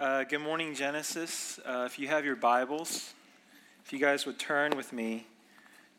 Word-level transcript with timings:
Uh, 0.00 0.24
good 0.24 0.40
morning, 0.40 0.74
Genesis. 0.74 1.60
Uh, 1.64 1.84
if 1.86 2.00
you 2.00 2.08
have 2.08 2.24
your 2.24 2.34
Bibles, 2.34 3.14
if 3.84 3.92
you 3.92 4.00
guys 4.00 4.26
would 4.26 4.40
turn 4.40 4.76
with 4.76 4.92
me 4.92 5.24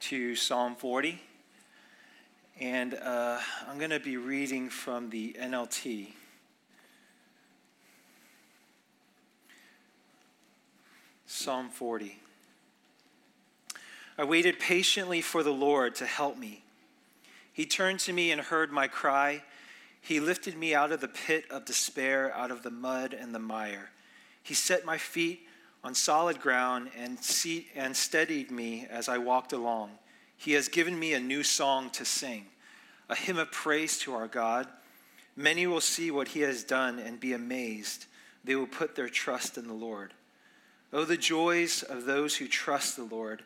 to 0.02 0.36
Psalm 0.36 0.76
40. 0.76 1.22
And 2.60 2.96
uh, 2.96 3.40
I'm 3.66 3.78
going 3.78 3.92
to 3.92 4.02
be 4.02 4.18
reading 4.18 4.68
from 4.68 5.10
the 5.12 5.34
NLT. 5.40 6.10
Psalm 11.26 11.70
40. 11.70 12.20
I 14.18 14.26
waited 14.26 14.60
patiently 14.60 15.22
for 15.22 15.42
the 15.42 15.54
Lord 15.54 15.96
to 15.96 16.06
help 16.06 16.38
me. 16.38 16.66
He 17.54 17.66
turned 17.66 18.00
to 18.02 18.12
me 18.12 18.32
and 18.32 18.42
heard 18.42 18.74
my 18.74 18.90
cry. 18.90 19.44
He 20.06 20.20
lifted 20.20 20.56
me 20.56 20.76
out 20.76 20.92
of 20.92 21.02
the 21.02 21.08
pit 21.08 21.46
of 21.50 21.66
despair, 21.66 22.32
out 22.36 22.52
of 22.52 22.62
the 22.62 22.70
mud 22.70 23.16
and 23.20 23.34
the 23.34 23.40
mire. 23.40 23.90
He 24.44 24.54
set 24.54 24.86
my 24.86 25.00
feet 25.00 25.48
on 25.84 25.96
solid 25.96 26.40
ground 26.40 26.92
and, 26.96 27.18
seat, 27.18 27.70
and 27.76 27.98
steadied 27.98 28.52
me 28.52 28.86
as 28.88 29.10
I 29.10 29.18
walked 29.18 29.52
along. 29.52 29.90
He 30.38 30.52
has 30.52 30.68
given 30.68 31.00
me 31.00 31.14
a 31.16 31.20
new 31.20 31.42
song 31.42 31.90
to 31.90 32.06
sing, 32.06 32.46
a 33.10 33.16
hymn 33.16 33.40
of 33.40 33.52
praise 33.52 33.98
to 34.02 34.14
our 34.14 34.28
God. 34.28 34.68
Many 35.36 35.66
will 35.66 35.82
see 35.82 36.12
what 36.12 36.28
he 36.28 36.42
has 36.42 36.64
done 36.64 37.00
and 37.00 37.20
be 37.20 37.34
amazed. 37.34 38.06
They 38.44 38.56
will 38.56 38.68
put 38.68 38.96
their 38.96 39.10
trust 39.10 39.58
in 39.58 39.68
the 39.68 39.74
Lord. 39.74 40.14
Oh, 40.94 41.06
the 41.06 41.18
joys 41.18 41.82
of 41.82 42.06
those 42.06 42.36
who 42.36 42.48
trust 42.48 42.96
the 42.96 43.06
Lord, 43.06 43.42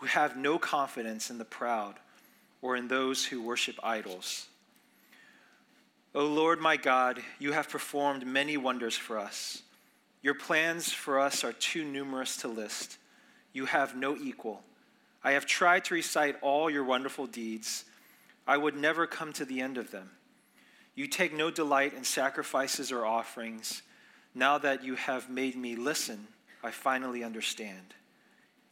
who 0.00 0.06
have 0.06 0.36
no 0.36 0.58
confidence 0.58 1.30
in 1.30 1.38
the 1.38 1.44
proud 1.44 1.94
or 2.60 2.76
in 2.76 2.88
those 2.88 3.26
who 3.26 3.40
worship 3.40 3.78
idols. 3.84 4.48
O 6.14 6.26
Lord 6.26 6.60
my 6.60 6.76
God, 6.76 7.22
you 7.38 7.52
have 7.52 7.70
performed 7.70 8.26
many 8.26 8.56
wonders 8.58 8.96
for 8.96 9.18
us. 9.18 9.62
Your 10.20 10.34
plans 10.34 10.92
for 10.92 11.18
us 11.18 11.42
are 11.42 11.54
too 11.54 11.84
numerous 11.84 12.36
to 12.38 12.48
list. 12.48 12.98
You 13.52 13.64
have 13.64 13.96
no 13.96 14.16
equal. 14.16 14.62
I 15.24 15.32
have 15.32 15.46
tried 15.46 15.84
to 15.86 15.94
recite 15.94 16.36
all 16.42 16.68
your 16.68 16.84
wonderful 16.84 17.26
deeds. 17.26 17.84
I 18.46 18.56
would 18.56 18.76
never 18.76 19.06
come 19.06 19.32
to 19.34 19.44
the 19.44 19.60
end 19.60 19.78
of 19.78 19.90
them. 19.90 20.10
You 20.94 21.06
take 21.06 21.34
no 21.34 21.50
delight 21.50 21.94
in 21.94 22.04
sacrifices 22.04 22.92
or 22.92 23.06
offerings. 23.06 23.82
Now 24.34 24.58
that 24.58 24.84
you 24.84 24.96
have 24.96 25.30
made 25.30 25.56
me 25.56 25.76
listen, 25.76 26.26
I 26.62 26.70
finally 26.70 27.24
understand. 27.24 27.94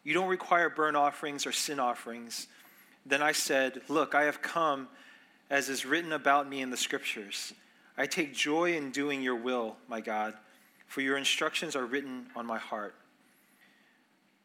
You 0.05 0.13
don't 0.13 0.29
require 0.29 0.69
burnt 0.69 0.97
offerings 0.97 1.47
or 1.47 1.53
sin 1.53 1.81
offerings. 1.81 2.49
Then 3.07 3.23
I 3.23 3.33
said, 3.33 3.81
Look, 3.89 4.15
I 4.15 4.25
have 4.25 4.43
come 4.43 4.89
as 5.51 5.69
is 5.69 5.85
written 5.85 6.13
about 6.13 6.49
me 6.49 6.63
in 6.63 6.71
the 6.71 6.77
scriptures. 6.77 7.53
I 7.99 8.07
take 8.07 8.33
joy 8.33 8.77
in 8.77 8.93
doing 8.93 9.21
your 9.21 9.35
will, 9.35 9.77
my 9.89 10.01
God, 10.01 10.35
for 10.87 11.01
your 11.01 11.19
instructions 11.19 11.75
are 11.77 11.85
written 11.85 12.27
on 12.37 12.47
my 12.47 12.59
heart. 12.59 12.95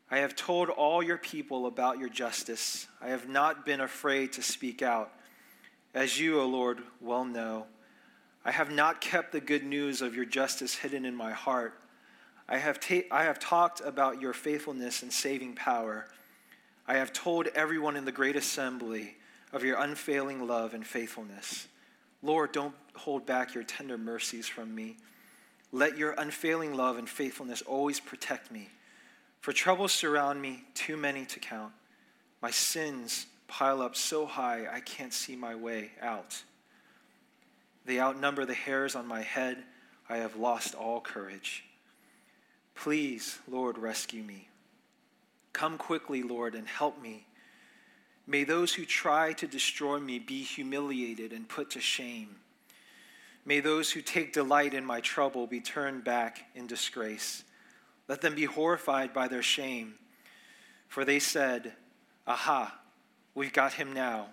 I 0.10 0.18
have 0.18 0.36
told 0.36 0.70
all 0.70 1.02
your 1.02 1.18
people 1.18 1.68
about 1.68 2.00
your 2.00 2.10
justice. 2.10 2.88
I 3.02 3.10
have 3.10 3.30
not 3.30 3.66
been 3.66 3.82
afraid 3.82 4.34
to 4.34 4.42
speak 4.42 4.82
out. 4.82 5.12
As 5.94 6.20
you, 6.20 6.40
O 6.42 6.46
Lord, 6.46 6.80
well 7.00 7.24
know, 7.24 7.66
I 8.44 8.52
have 8.52 8.72
not 8.72 9.02
kept 9.02 9.32
the 9.32 9.40
good 9.40 9.64
news 9.64 10.02
of 10.02 10.16
your 10.16 10.26
justice 10.26 10.76
hidden 10.76 11.06
in 11.06 11.16
my 11.16 11.32
heart. 11.32 11.80
I 12.48 12.58
have, 12.58 12.80
ta- 12.80 13.08
I 13.10 13.24
have 13.24 13.40
talked 13.40 13.82
about 13.82 14.22
your 14.22 14.34
faithfulness 14.34 15.02
and 15.02 15.12
saving 15.12 15.56
power. 15.56 16.08
I 16.88 16.96
have 16.96 17.12
told 17.12 17.48
everyone 17.56 17.96
in 17.96 18.06
the 18.06 18.12
great 18.12 18.36
assembly 18.36 19.16
of 19.56 19.64
your 19.64 19.80
unfailing 19.80 20.46
love 20.46 20.74
and 20.74 20.86
faithfulness. 20.86 21.68
Lord, 22.22 22.52
don't 22.52 22.76
hold 22.94 23.26
back 23.26 23.56
your 23.56 23.64
tender 23.64 23.98
mercies 23.98 24.48
from 24.48 24.76
me. 24.76 24.98
Let 25.72 25.98
your 25.98 26.12
unfailing 26.18 26.76
love 26.76 26.98
and 26.98 27.08
faithfulness 27.08 27.62
always 27.62 28.02
protect 28.02 28.52
me. 28.52 28.68
For 29.40 29.54
troubles 29.54 29.94
surround 29.94 30.42
me, 30.42 30.66
too 30.74 30.98
many 30.98 31.26
to 31.28 31.40
count. 31.40 31.72
My 32.42 32.52
sins 32.52 33.28
pile 33.48 33.82
up 33.82 33.96
so 33.96 34.26
high 34.26 34.68
I 34.70 34.82
can't 34.82 35.14
see 35.14 35.38
my 35.38 35.56
way 35.56 35.92
out. 36.02 36.44
They 37.86 37.98
outnumber 37.98 38.44
the 38.44 38.54
hairs 38.54 38.94
on 38.94 39.08
my 39.08 39.22
head. 39.22 39.64
I 40.10 40.18
have 40.18 40.36
lost 40.36 40.76
all 40.76 41.00
courage. 41.00 41.64
Please, 42.74 43.40
Lord, 43.48 43.78
rescue 43.78 44.22
me. 44.22 44.50
Come 45.54 45.78
quickly, 45.78 46.24
Lord, 46.24 46.56
and 46.56 46.68
help 46.68 47.02
me. 47.02 47.26
May 48.28 48.44
those 48.44 48.74
who 48.74 48.86
try 48.86 49.34
to 49.34 49.48
destroy 49.48 50.00
me 50.00 50.20
be 50.20 50.42
humiliated 50.42 51.32
and 51.32 51.48
put 51.48 51.72
to 51.72 51.80
shame. 51.80 52.36
May 53.46 53.60
those 53.60 53.92
who 53.92 54.02
take 54.02 54.34
delight 54.34 54.74
in 54.74 54.84
my 54.84 55.00
trouble 55.02 55.46
be 55.46 55.60
turned 55.60 56.04
back 56.04 56.46
in 56.56 56.66
disgrace. 56.66 57.44
Let 58.08 58.22
them 58.22 58.34
be 58.34 58.46
horrified 58.46 59.14
by 59.14 59.28
their 59.28 59.44
shame. 59.44 59.96
For 60.88 61.06
they 61.06 61.20
said, 61.20 61.74
Aha, 62.26 62.80
we've 63.36 63.54
got 63.54 63.74
him 63.74 63.94
now. 63.94 64.28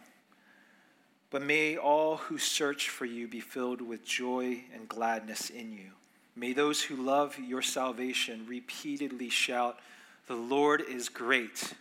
But 1.30 1.42
may 1.42 1.76
all 1.76 2.16
who 2.16 2.38
search 2.38 2.88
for 2.88 3.04
you 3.04 3.28
be 3.28 3.40
filled 3.40 3.82
with 3.82 4.04
joy 4.04 4.64
and 4.74 4.88
gladness 4.88 5.50
in 5.50 5.72
you. 5.72 5.90
May 6.34 6.54
those 6.54 6.80
who 6.80 6.96
love 6.96 7.38
your 7.38 7.62
salvation 7.62 8.46
repeatedly 8.48 9.28
shout, 9.28 9.78
The 10.26 10.34
Lord 10.34 10.82
is 10.82 11.10
great. 11.10 11.74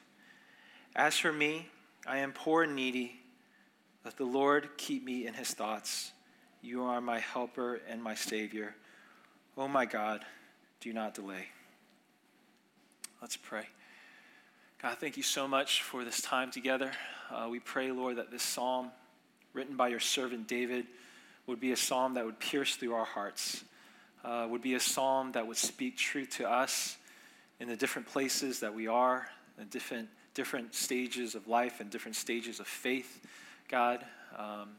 As 0.95 1.17
for 1.17 1.31
me, 1.31 1.67
I 2.05 2.19
am 2.19 2.31
poor 2.31 2.63
and 2.63 2.75
needy. 2.75 3.19
Let 4.03 4.17
the 4.17 4.25
Lord 4.25 4.69
keep 4.77 5.03
me 5.05 5.27
in 5.27 5.35
his 5.35 5.53
thoughts. 5.53 6.11
You 6.61 6.83
are 6.83 6.99
my 6.99 7.19
helper 7.19 7.79
and 7.87 8.01
my 8.01 8.15
Savior. 8.15 8.75
Oh 9.55 9.67
my 9.67 9.85
God, 9.85 10.25
do 10.79 10.93
not 10.93 11.13
delay. 11.13 11.47
Let's 13.21 13.37
pray. 13.37 13.67
God, 14.81 14.97
thank 14.97 15.15
you 15.15 15.21
so 15.21 15.47
much 15.47 15.83
for 15.83 16.03
this 16.03 16.21
time 16.23 16.49
together. 16.49 16.91
Uh, 17.29 17.47
we 17.51 17.59
pray, 17.59 17.91
Lord, 17.91 18.17
that 18.17 18.31
this 18.31 18.41
psalm, 18.41 18.91
written 19.53 19.77
by 19.77 19.89
your 19.89 19.99
servant 19.99 20.47
David, 20.47 20.87
would 21.45 21.59
be 21.59 21.71
a 21.71 21.77
psalm 21.77 22.15
that 22.15 22.25
would 22.25 22.39
pierce 22.39 22.77
through 22.77 22.95
our 22.95 23.05
hearts, 23.05 23.63
uh, 24.23 24.47
would 24.49 24.63
be 24.63 24.73
a 24.73 24.79
psalm 24.79 25.33
that 25.33 25.45
would 25.45 25.57
speak 25.57 25.97
truth 25.97 26.31
to 26.37 26.49
us 26.49 26.97
in 27.59 27.67
the 27.67 27.75
different 27.75 28.07
places 28.07 28.61
that 28.61 28.73
we 28.73 28.87
are, 28.87 29.27
the 29.59 29.65
different, 29.65 30.09
different 30.33 30.73
stages 30.73 31.35
of 31.35 31.47
life 31.47 31.79
and 31.79 31.89
different 31.89 32.15
stages 32.15 32.59
of 32.59 32.67
faith, 32.67 33.25
God. 33.67 34.05
Um, 34.37 34.69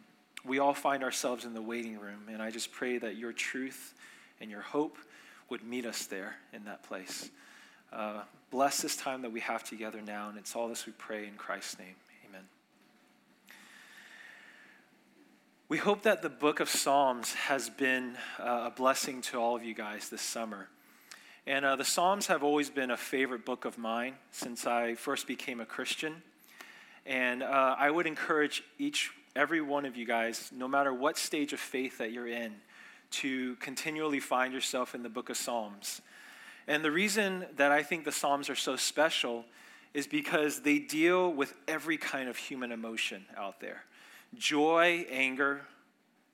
we 0.45 0.59
all 0.59 0.75
find 0.75 1.05
ourselves 1.05 1.45
in 1.45 1.55
the 1.55 1.63
waiting 1.63 1.99
room, 1.99 2.23
and 2.29 2.43
I 2.43 2.51
just 2.51 2.73
pray 2.73 2.99
that 2.99 3.17
your 3.17 3.33
truth 3.33 3.95
and 4.41 4.51
your 4.51 4.61
hope 4.61 4.99
would 5.49 5.63
meet 5.63 5.87
us 5.87 6.07
there 6.07 6.37
in 6.53 6.65
that 6.65 6.83
place. 6.83 7.31
Uh, 7.93 8.23
bless 8.51 8.81
this 8.81 8.97
time 8.97 9.23
that 9.23 9.31
we 9.31 9.41
have 9.41 9.63
together 9.63 10.01
now, 10.05 10.29
and 10.29 10.39
it's 10.39 10.57
all 10.57 10.69
this 10.69 10.87
we 10.87 10.93
pray 10.93 11.27
in 11.27 11.35
Christ's 11.35 11.79
name. 11.79 11.95
Amen. 12.29 12.43
We 15.69 15.79
hope 15.79 16.03
that 16.03 16.23
the 16.23 16.31
book 16.31 16.59
of 16.59 16.69
Psalms 16.69 17.35
has 17.35 17.69
been 17.69 18.15
uh, 18.41 18.65
a 18.67 18.73
blessing 18.75 19.21
to 19.23 19.39
all 19.39 19.55
of 19.55 19.63
you 19.63 19.75
guys 19.75 20.09
this 20.09 20.23
summer. 20.23 20.69
And 21.45 21.65
uh, 21.65 21.75
the 21.75 21.85
Psalms 21.85 22.29
have 22.29 22.45
always 22.45 22.71
been 22.71 22.93
a 22.93 22.97
favorite 22.97 23.45
book 23.45 23.65
of 23.65 23.77
mine 23.77 24.15
since 24.31 24.65
I 24.65 24.95
first 24.95 25.27
became 25.27 25.59
a 25.59 25.67
Christian. 25.67 26.23
And 27.05 27.43
uh, 27.43 27.75
I 27.77 27.91
would 27.91 28.07
encourage 28.07 28.63
each, 28.79 29.11
every 29.35 29.61
one 29.61 29.85
of 29.85 29.97
you 29.97 30.07
guys, 30.07 30.53
no 30.55 30.69
matter 30.69 30.95
what 30.95 31.19
stage 31.19 31.53
of 31.53 31.59
faith 31.59 31.99
that 31.99 32.13
you're 32.13 32.29
in, 32.29 32.55
to 33.11 33.57
continually 33.57 34.21
find 34.21 34.55
yourself 34.55 34.95
in 34.95 35.03
the 35.03 35.09
book 35.09 35.31
of 35.31 35.37
Psalms. 35.37 36.01
And 36.69 36.85
the 36.85 36.93
reason 36.93 37.47
that 37.57 37.73
I 37.73 37.83
think 37.83 38.05
the 38.05 38.13
Psalms 38.13 38.49
are 38.49 38.55
so 38.55 38.77
special 38.77 39.45
is 39.95 40.07
because 40.07 40.61
they 40.61 40.79
deal 40.79 41.33
with 41.33 41.55
every 41.67 41.97
kind 41.97 42.29
of 42.29 42.37
human 42.37 42.71
emotion 42.71 43.25
out 43.37 43.59
there 43.59 43.83
joy, 44.39 45.05
anger, 45.11 45.63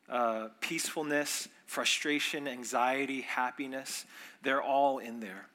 uh, 0.09 0.49
peacefulness, 0.61 1.49
frustration, 1.67 2.49
anxiety, 2.49 3.23
happiness. 3.23 4.05
They're 4.43 4.63
all 4.63 4.99
in 4.99 5.21
there. 5.21 5.47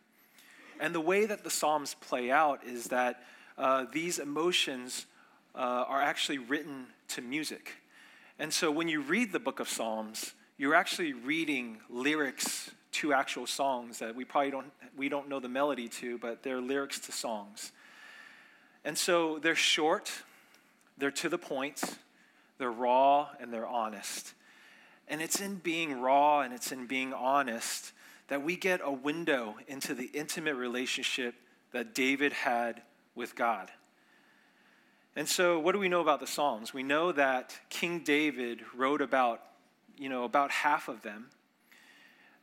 And 0.79 0.93
the 0.93 1.01
way 1.01 1.25
that 1.25 1.43
the 1.43 1.49
Psalms 1.49 1.95
play 1.95 2.31
out 2.31 2.63
is 2.65 2.85
that 2.85 3.23
uh, 3.57 3.85
these 3.91 4.19
emotions 4.19 5.05
uh, 5.55 5.85
are 5.87 6.01
actually 6.01 6.39
written 6.39 6.87
to 7.09 7.21
music. 7.21 7.71
And 8.39 8.51
so 8.51 8.71
when 8.71 8.87
you 8.87 9.01
read 9.01 9.31
the 9.31 9.39
book 9.39 9.59
of 9.59 9.69
Psalms, 9.69 10.33
you're 10.57 10.75
actually 10.75 11.13
reading 11.13 11.77
lyrics 11.89 12.71
to 12.93 13.13
actual 13.13 13.47
songs 13.47 13.99
that 13.99 14.15
we 14.15 14.23
probably 14.25 14.51
don't 14.51 14.71
we 14.95 15.09
don't 15.09 15.27
know 15.27 15.39
the 15.39 15.49
melody 15.49 15.87
to, 15.87 16.17
but 16.19 16.43
they're 16.43 16.61
lyrics 16.61 16.99
to 16.99 17.11
songs. 17.11 17.71
And 18.85 18.97
so 18.97 19.39
they're 19.39 19.55
short, 19.55 20.11
they're 20.97 21.11
to 21.11 21.29
the 21.29 21.37
point, 21.37 21.81
they're 22.57 22.71
raw, 22.71 23.29
and 23.39 23.51
they're 23.51 23.67
honest. 23.67 24.33
And 25.07 25.21
it's 25.21 25.41
in 25.41 25.55
being 25.55 25.99
raw 26.01 26.41
and 26.41 26.53
it's 26.53 26.71
in 26.71 26.87
being 26.87 27.13
honest 27.13 27.91
that 28.29 28.43
we 28.43 28.55
get 28.55 28.81
a 28.83 28.91
window 28.91 29.57
into 29.67 29.93
the 29.93 30.05
intimate 30.13 30.55
relationship 30.55 31.35
that 31.71 31.93
David 31.93 32.33
had 32.33 32.81
with 33.15 33.35
God. 33.35 33.69
And 35.15 35.27
so, 35.27 35.59
what 35.59 35.73
do 35.73 35.79
we 35.79 35.89
know 35.89 36.01
about 36.01 36.19
the 36.19 36.27
Psalms? 36.27 36.73
We 36.73 36.81
know 36.83 37.11
that 37.11 37.59
King 37.69 37.99
David 37.99 38.61
wrote 38.75 39.01
about, 39.01 39.41
you 39.97 40.09
know, 40.09 40.23
about 40.23 40.49
half 40.51 40.87
of 40.87 41.01
them. 41.03 41.29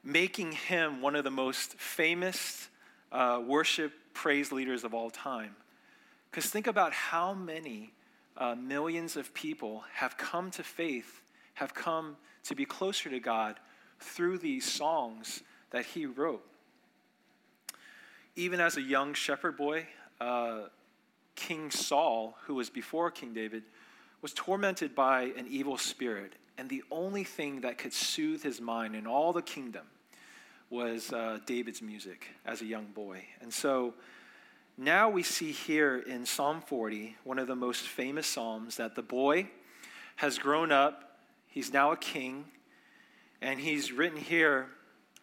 making 0.02 0.52
him 0.52 1.02
one 1.02 1.14
of 1.14 1.24
the 1.24 1.30
most 1.30 1.74
famous 1.74 2.68
uh, 3.12 3.40
worship 3.44 3.92
praise 4.14 4.52
leaders 4.52 4.84
of 4.84 4.94
all 4.94 5.10
time. 5.10 5.54
Because 6.30 6.46
think 6.46 6.66
about 6.66 6.92
how 6.92 7.34
many 7.34 7.92
uh, 8.36 8.54
millions 8.54 9.16
of 9.16 9.34
people 9.34 9.84
have 9.94 10.16
come 10.16 10.50
to 10.52 10.62
faith, 10.62 11.20
have 11.54 11.74
come 11.74 12.16
to 12.44 12.54
be 12.54 12.64
closer 12.64 13.10
to 13.10 13.20
God 13.20 13.56
through 13.98 14.38
these 14.38 14.64
songs 14.64 15.42
that 15.70 15.84
he 15.84 16.06
wrote. 16.06 16.44
Even 18.37 18.60
as 18.60 18.76
a 18.76 18.82
young 18.82 19.14
shepherd 19.14 19.56
boy, 19.56 19.87
uh, 20.20 20.62
King 21.34 21.70
Saul, 21.70 22.37
who 22.46 22.54
was 22.54 22.70
before 22.70 23.10
King 23.10 23.32
David, 23.32 23.62
was 24.22 24.32
tormented 24.32 24.94
by 24.94 25.32
an 25.37 25.46
evil 25.48 25.76
spirit. 25.76 26.34
And 26.58 26.69
the 26.69 26.82
only 26.90 27.25
thing 27.25 27.62
that 27.62 27.78
could 27.78 27.92
soothe 27.92 28.42
his 28.42 28.60
mind 28.60 28.94
in 28.94 29.06
all 29.06 29.32
the 29.32 29.42
kingdom 29.42 29.87
was 30.69 31.12
uh, 31.12 31.38
David's 31.46 31.82
music 31.82 32.28
as 32.44 32.60
a 32.60 32.66
young 32.66 32.87
boy. 32.87 33.25
And 33.40 33.52
so 33.52 33.94
now 34.76 35.08
we 35.10 35.22
see 35.22 35.52
here 35.52 35.98
in 35.98 36.25
Psalm 36.25 36.62
40, 36.66 37.16
one 37.25 37.38
of 37.38 37.48
the 37.48 37.56
most 37.56 37.88
famous 37.88 38.26
Psalms, 38.26 38.76
that 38.76 38.94
the 38.94 39.02
boy 39.02 39.48
has 40.16 40.38
grown 40.38 40.70
up, 40.70 41.09
he's 41.50 41.73
now 41.73 41.93
a 41.93 41.97
king, 41.97 42.47
and 43.43 43.61
he's 43.61 43.93
written 43.93 44.19
here 44.19 44.69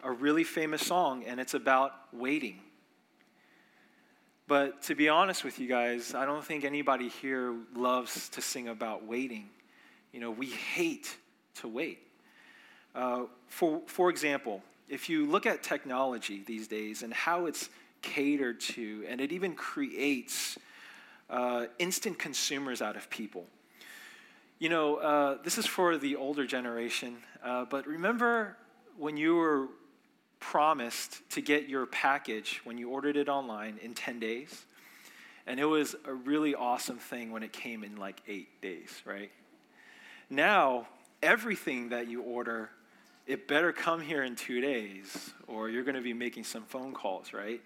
a 0.04 0.12
really 0.12 0.44
famous 0.44 0.86
song, 0.86 1.24
and 1.26 1.40
it's 1.40 1.56
about 1.56 1.92
waiting. 2.14 2.60
But 4.48 4.84
to 4.84 4.96
be 4.96 5.10
honest 5.10 5.44
with 5.44 5.60
you 5.60 5.68
guys, 5.68 6.14
I 6.14 6.26
don't 6.26 6.46
think 6.46 6.64
anybody 6.64 7.10
here 7.10 7.54
loves 7.76 8.30
to 8.30 8.42
sing 8.42 8.68
about 8.70 9.06
waiting. 9.06 9.50
You 10.14 10.22
know, 10.22 10.32
we 10.32 10.48
hate 10.48 11.18
to 11.56 11.68
wait. 11.68 12.00
Uh, 12.96 13.24
for, 13.48 13.82
for 13.88 14.10
example, 14.10 14.62
if 14.88 15.10
you 15.10 15.26
look 15.26 15.46
at 15.46 15.64
technology 15.64 16.44
these 16.46 16.68
days 16.68 17.04
and 17.04 17.14
how 17.14 17.46
it's 17.46 17.70
catered 18.02 18.62
to, 18.62 19.06
and 19.10 19.20
it 19.20 19.32
even 19.32 19.54
creates 19.54 20.58
uh, 21.30 21.66
instant 21.78 22.18
consumers 22.18 22.82
out 22.82 22.96
of 22.96 23.10
people. 23.10 23.46
You 24.60 24.70
know, 24.70 24.96
uh, 24.96 25.38
this 25.44 25.60
is 25.60 25.68
for 25.68 25.98
the 25.98 26.16
older 26.16 26.48
generation, 26.48 27.18
uh, 27.44 27.66
but 27.66 27.86
remember 27.86 28.58
when 28.98 29.16
you 29.16 29.36
were 29.36 29.68
promised 30.40 31.22
to 31.30 31.42
get 31.42 31.70
your 31.70 31.86
package 31.86 32.62
when 32.64 32.80
you 32.80 32.90
ordered 32.90 33.18
it 33.18 33.30
online 33.30 33.78
in 33.84 33.94
10 33.94 34.20
days? 34.20 34.66
And 35.46 35.60
it 35.60 35.66
was 35.66 35.96
a 36.06 36.14
really 36.14 36.56
awesome 36.56 36.98
thing 36.98 37.32
when 37.32 37.44
it 37.44 37.54
came 37.54 37.84
in 37.84 37.98
like 37.98 38.20
eight 38.28 38.60
days, 38.60 38.90
right? 39.06 39.30
Now, 40.28 40.88
everything 41.22 41.90
that 41.90 42.08
you 42.08 42.24
order, 42.24 42.72
it 43.28 43.48
better 43.48 43.72
come 43.72 44.02
here 44.02 44.24
in 44.24 44.36
two 44.36 44.60
days, 44.60 45.36
or 45.46 45.70
you're 45.70 45.84
going 45.84 45.96
to 45.96 46.02
be 46.02 46.14
making 46.14 46.46
some 46.46 46.64
phone 46.64 46.94
calls, 46.94 47.32
right? 47.32 47.62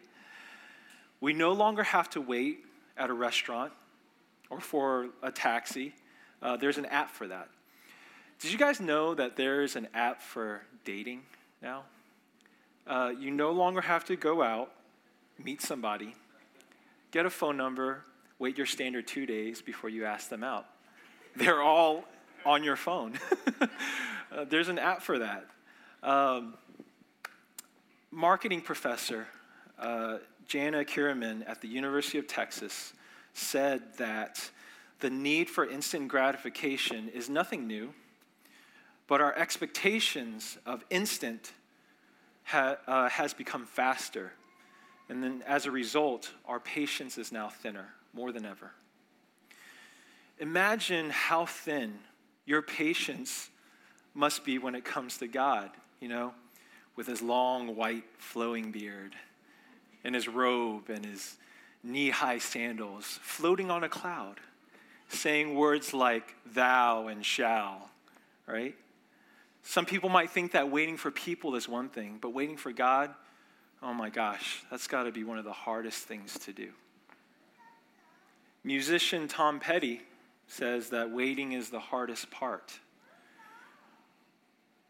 We 1.22 1.32
no 1.32 1.54
longer 1.54 1.84
have 1.84 2.10
to 2.10 2.22
wait 2.22 2.66
at 2.98 3.10
a 3.10 3.14
restaurant 3.14 3.72
or 4.50 4.60
for 4.60 5.08
a 5.24 5.32
taxi. 5.32 5.94
Uh, 6.42 6.58
there's 6.58 6.78
an 6.78 6.86
app 6.86 7.12
for 7.12 7.28
that. 7.28 7.50
Did 8.40 8.52
you 8.52 8.58
guys 8.58 8.80
know 8.80 9.14
that 9.14 9.36
there's 9.36 9.76
an 9.76 9.88
app 9.94 10.22
for 10.22 10.64
dating 10.84 11.22
now? 11.62 11.84
Uh, 12.88 13.12
you 13.18 13.30
no 13.30 13.52
longer 13.52 13.82
have 13.82 14.06
to 14.06 14.16
go 14.16 14.42
out, 14.42 14.72
meet 15.44 15.62
somebody, 15.62 16.16
get 17.12 17.26
a 17.26 17.30
phone 17.30 17.56
number, 17.56 18.04
wait 18.40 18.58
your 18.58 18.66
standard 18.66 19.06
two 19.06 19.26
days 19.26 19.62
before 19.62 19.90
you 19.90 20.06
ask 20.06 20.30
them 20.30 20.44
out. 20.44 20.66
They're 21.36 21.62
all 21.62 22.06
on 22.46 22.64
your 22.64 22.76
phone. 22.76 23.20
uh, 24.32 24.46
there's 24.50 24.68
an 24.68 24.80
app 24.80 25.04
for 25.04 25.20
that. 25.20 25.46
Um, 26.02 26.56
marketing 28.10 28.62
professor 28.62 29.28
uh, 29.80 30.18
Jana 30.48 30.84
Kierman 30.84 31.48
at 31.48 31.62
the 31.62 31.68
University 31.68 32.18
of 32.18 32.28
Texas 32.28 32.94
said 33.34 33.82
that 33.98 34.50
the 35.02 35.10
need 35.10 35.50
for 35.50 35.66
instant 35.66 36.08
gratification 36.08 37.10
is 37.10 37.30
nothing 37.30 37.68
new, 37.68 37.94
but 39.08 39.20
our 39.20 39.36
expectations 39.36 40.58
of 40.66 40.86
instant 40.90 41.54
ha, 42.44 42.78
uh, 42.88 43.10
has 43.10 43.34
become 43.34 43.66
faster. 43.66 44.32
And 45.10 45.22
then 45.22 45.44
as 45.46 45.66
a 45.66 45.72
result, 45.72 46.32
our 46.46 46.60
patience 46.60 47.18
is 47.18 47.32
now 47.32 47.50
thinner, 47.50 47.90
more 48.14 48.32
than 48.32 48.46
ever. 48.46 48.72
Imagine 50.40 51.10
how 51.10 51.46
thin 51.46 52.00
your 52.46 52.62
patience 52.62 53.50
must 54.14 54.44
be 54.44 54.58
when 54.58 54.76
it 54.76 54.86
comes 54.86 55.18
to 55.18 55.28
God, 55.28 55.70
you 56.00 56.08
know, 56.08 56.34
with 56.96 57.08
his 57.08 57.22
long, 57.22 57.76
white, 57.76 58.06
flowing 58.18 58.72
beard 58.72 59.16
and 60.04 60.16
his 60.16 60.28
robe 60.28 60.90
and 60.90 61.06
his 61.06 61.38
knee 61.84 62.10
high 62.10 62.38
sandals, 62.38 63.20
floating 63.22 63.72
on 63.72 63.84
a 63.84 63.90
cloud, 63.90 64.40
saying 65.12 65.56
words 65.56 65.94
like 65.94 66.36
thou 66.54 67.08
and 67.08 67.26
shall, 67.26 67.90
right? 68.48 68.76
Some 69.64 69.86
people 69.86 70.10
might 70.10 70.32
think 70.32 70.54
that 70.54 70.72
waiting 70.72 70.98
for 70.98 71.12
people 71.12 71.56
is 71.56 71.68
one 71.68 71.90
thing, 71.90 72.18
but 72.22 72.34
waiting 72.34 72.58
for 72.58 72.72
God, 72.72 73.14
oh 73.84 73.94
my 73.94 74.10
gosh, 74.10 74.64
that's 74.72 74.88
got 74.88 75.04
to 75.04 75.12
be 75.12 75.24
one 75.24 75.38
of 75.38 75.46
the 75.46 75.54
hardest 75.54 76.04
things 76.04 76.38
to 76.40 76.54
do. 76.54 76.70
Musician 78.64 79.28
Tom 79.28 79.60
Petty 79.60 80.02
says 80.48 80.90
that 80.90 81.12
waiting 81.12 81.54
is 81.54 81.70
the 81.70 81.80
hardest 81.80 82.30
part. 82.30 82.80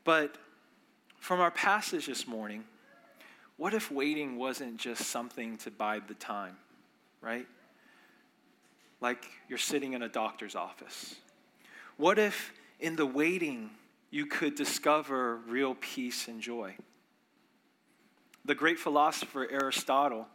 But 0.03 0.35
from 1.19 1.39
our 1.39 1.51
passage 1.51 2.07
this 2.07 2.27
morning, 2.27 2.63
what 3.57 3.73
if 3.73 3.91
waiting 3.91 4.37
wasn't 4.37 4.77
just 4.77 5.03
something 5.03 5.57
to 5.59 5.71
bide 5.71 6.07
the 6.07 6.15
time, 6.15 6.57
right? 7.21 7.47
Like 9.01 9.25
you're 9.49 9.57
sitting 9.57 9.93
in 9.93 10.03
a 10.03 10.09
doctor's 10.09 10.55
office. 10.55 11.15
What 11.97 12.17
if 12.17 12.53
in 12.79 12.95
the 12.95 13.05
waiting 13.05 13.69
you 14.11 14.25
could 14.25 14.55
discover 14.55 15.37
real 15.47 15.75
peace 15.79 16.27
and 16.27 16.41
joy. 16.41 16.75
The 18.43 18.55
great 18.55 18.77
philosopher 18.77 19.47
Aristotle 19.49 20.27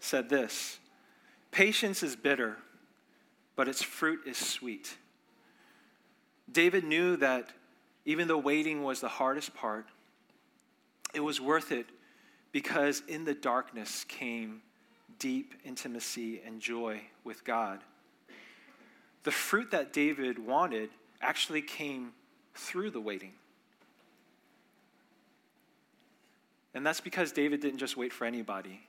said 0.00 0.28
this 0.28 0.78
Patience 1.50 2.02
is 2.02 2.16
bitter, 2.16 2.56
but 3.54 3.68
its 3.68 3.82
fruit 3.82 4.20
is 4.26 4.38
sweet. 4.38 4.96
David 6.50 6.84
knew 6.84 7.16
that 7.18 7.50
even 8.06 8.26
though 8.26 8.38
waiting 8.38 8.82
was 8.82 9.00
the 9.00 9.08
hardest 9.08 9.54
part, 9.54 9.86
it 11.12 11.20
was 11.20 11.40
worth 11.40 11.70
it 11.70 11.86
because 12.50 13.02
in 13.06 13.24
the 13.24 13.34
darkness 13.34 14.04
came 14.04 14.62
deep 15.18 15.54
intimacy 15.64 16.40
and 16.44 16.60
joy 16.60 17.02
with 17.24 17.44
God. 17.44 17.80
The 19.22 19.30
fruit 19.30 19.70
that 19.70 19.92
David 19.92 20.38
wanted 20.38 20.90
actually 21.20 21.62
came 21.62 22.12
through 22.54 22.90
the 22.90 23.00
waiting. 23.00 23.32
And 26.74 26.86
that's 26.86 27.00
because 27.00 27.32
David 27.32 27.60
didn't 27.60 27.78
just 27.78 27.96
wait 27.96 28.12
for 28.12 28.24
anybody, 28.24 28.80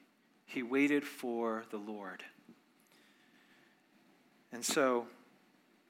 he 0.45 0.63
waited 0.63 1.03
for 1.03 1.63
the 1.71 1.77
Lord. 1.77 2.23
And 4.53 4.63
so, 4.63 5.07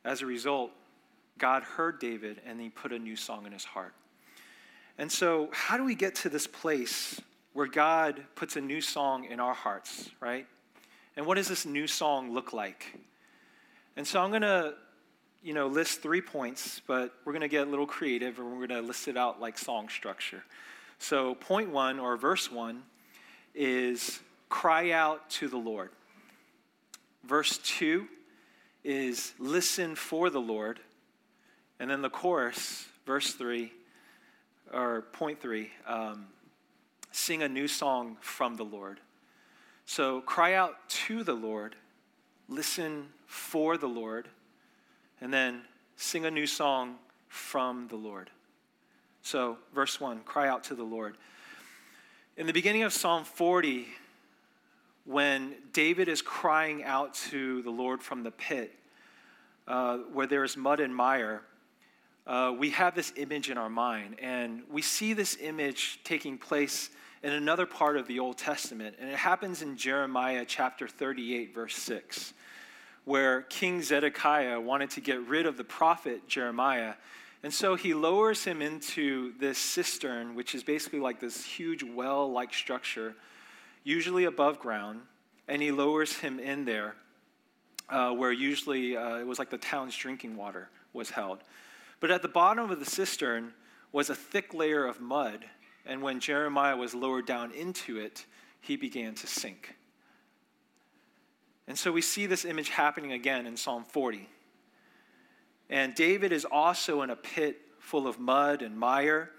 as 0.05 0.21
a 0.21 0.25
result, 0.25 0.71
God 1.38 1.63
heard 1.63 2.00
David 2.00 2.39
and 2.45 2.62
he 2.62 2.69
put 2.69 2.91
a 2.91 3.00
new 3.00 3.15
song 3.15 3.45
in 3.48 3.51
his 3.51 3.65
heart. 3.65 3.93
And 4.98 5.12
so, 5.12 5.50
how 5.51 5.77
do 5.77 5.83
we 5.83 5.95
get 5.95 6.13
to 6.15 6.29
this 6.29 6.45
place 6.45 7.19
where 7.53 7.65
God 7.65 8.21
puts 8.36 8.55
a 8.55 8.62
new 8.62 8.81
song 8.81 9.25
in 9.25 9.39
our 9.39 9.53
hearts, 9.53 10.10
right? 10.19 10.45
And 11.17 11.25
what 11.25 11.36
does 11.36 11.48
this 11.48 11.65
new 11.65 11.88
song 11.88 12.31
look 12.33 12.53
like? 12.53 13.00
And 13.98 14.07
so, 14.07 14.21
I'm 14.21 14.29
going 14.29 14.41
to 14.41 14.75
you 15.43 15.53
know, 15.53 15.67
list 15.67 16.01
three 16.01 16.21
points, 16.21 16.81
but 16.86 17.13
we're 17.25 17.33
going 17.33 17.41
to 17.41 17.48
get 17.48 17.67
a 17.67 17.69
little 17.69 17.88
creative 17.88 18.38
and 18.38 18.48
we're 18.51 18.67
going 18.67 18.81
to 18.81 18.88
list 18.88 19.07
it 19.07 19.17
out 19.17 19.41
like 19.41 19.57
song 19.57 19.89
structure. 19.89 20.43
So, 21.00 21.33
point 21.33 21.71
one 21.71 22.00
or 22.00 22.15
verse 22.15 22.51
one 22.51 22.83
is 23.55 24.19
cry 24.50 24.91
out 24.91 25.29
to 25.31 25.48
the 25.48 25.57
Lord. 25.57 25.89
Verse 27.24 27.57
two 27.57 28.07
is 28.83 29.33
listen 29.39 29.95
for 29.95 30.29
the 30.29 30.39
Lord. 30.39 30.79
And 31.79 31.89
then 31.89 32.03
the 32.03 32.10
chorus, 32.10 32.86
verse 33.07 33.33
three, 33.33 33.71
or 34.71 35.01
point 35.13 35.41
three, 35.41 35.71
um, 35.88 36.27
sing 37.12 37.41
a 37.41 37.50
new 37.50 37.67
song 37.67 38.17
from 38.21 38.55
the 38.57 38.63
Lord. 38.63 39.00
So, 39.88 40.21
cry 40.21 40.53
out 40.53 40.88
to 41.07 41.24
the 41.24 41.33
Lord, 41.33 41.75
listen 42.51 43.08
for 43.25 43.77
the 43.77 43.88
Lord 43.88 44.27
and 45.22 45.34
then 45.34 45.62
sing 45.96 46.25
a 46.25 46.31
new 46.31 46.46
song 46.46 46.98
from 47.29 47.88
the 47.88 47.96
Lord. 47.96 48.29
So, 49.24 49.58
verse 49.74 50.00
1 50.00 50.22
cry 50.25 50.50
out 50.50 50.65
to 50.65 50.75
the 50.75 50.84
Lord. 50.84 51.15
In 52.36 52.48
the 52.48 52.53
beginning 52.53 52.84
of 52.84 52.91
Psalm 52.91 53.24
40, 53.24 53.88
when 55.05 55.55
David 55.74 56.10
is 56.10 56.22
crying 56.22 56.84
out 56.84 57.13
to 57.29 57.62
the 57.62 57.70
Lord 57.70 58.03
from 58.03 58.24
the 58.24 58.31
pit, 58.31 58.74
uh, 59.67 59.98
where 60.12 60.27
there 60.27 60.43
is 60.43 60.58
mud 60.58 60.79
and 60.79 60.93
mire, 60.93 61.43
uh, 62.27 62.53
we 62.58 62.72
have 62.72 62.96
this 62.96 63.13
image 63.15 63.50
in 63.50 63.58
our 63.58 63.70
mind, 63.70 64.17
and 64.22 64.63
we 64.70 64.81
see 64.81 65.13
this 65.13 65.38
image 65.39 66.00
taking 66.03 66.38
place 66.38 66.89
in 67.23 67.33
another 67.33 67.65
part 67.65 67.97
of 67.97 68.07
the 68.07 68.19
Old 68.19 68.37
Testament, 68.37 68.95
and 68.99 69.09
it 69.09 69.15
happens 69.15 69.61
in 69.61 69.77
Jeremiah 69.77 70.43
chapter 70.47 70.87
38, 70.87 71.53
verse 71.53 71.75
6, 71.75 72.33
where 73.05 73.43
King 73.43 73.83
Zedekiah 73.83 74.59
wanted 74.59 74.89
to 74.91 75.01
get 75.01 75.21
rid 75.27 75.45
of 75.45 75.55
the 75.55 75.63
prophet 75.63 76.27
Jeremiah. 76.27 76.95
And 77.43 77.53
so 77.53 77.75
he 77.75 77.93
lowers 77.93 78.43
him 78.43 78.61
into 78.61 79.33
this 79.39 79.59
cistern, 79.59 80.35
which 80.35 80.55
is 80.55 80.63
basically 80.63 80.99
like 80.99 81.19
this 81.19 81.43
huge 81.43 81.83
well 81.83 82.31
like 82.31 82.53
structure, 82.53 83.15
usually 83.83 84.25
above 84.25 84.59
ground, 84.59 85.01
and 85.47 85.61
he 85.61 85.71
lowers 85.71 86.17
him 86.17 86.39
in 86.39 86.65
there, 86.65 86.95
uh, 87.89 88.11
where 88.11 88.31
usually 88.31 88.97
uh, 88.97 89.17
it 89.17 89.27
was 89.27 89.37
like 89.37 89.49
the 89.51 89.57
town's 89.57 89.95
drinking 89.95 90.35
water 90.35 90.69
was 90.93 91.11
held. 91.11 91.39
But 91.99 92.09
at 92.09 92.23
the 92.23 92.27
bottom 92.27 92.71
of 92.71 92.79
the 92.79 92.85
cistern 92.85 93.53
was 93.91 94.09
a 94.09 94.15
thick 94.15 94.55
layer 94.55 94.85
of 94.85 94.99
mud 94.99 95.45
and 95.85 96.01
when 96.01 96.19
Jeremiah 96.19 96.75
was 96.75 96.93
lowered 96.93 97.25
down 97.25 97.51
into 97.51 97.97
it, 97.97 98.25
he 98.59 98.75
began 98.75 99.15
to 99.15 99.27
sink. 99.27 99.75
And 101.67 101.77
so 101.77 101.91
we 101.91 102.01
see 102.01 102.25
this 102.25 102.45
image 102.45 102.69
happening 102.69 103.13
again 103.13 103.45
in 103.45 103.57
Psalm 103.57 103.85
40. 103.85 104.27
And 105.69 105.95
David 105.95 106.31
is 106.31 106.45
also 106.45 107.01
in 107.01 107.09
a 107.09 107.15
pit 107.15 107.61
full 107.79 108.07
of 108.07 108.19
mud 108.19 108.61
and 108.61 108.77
mire, 108.77 109.31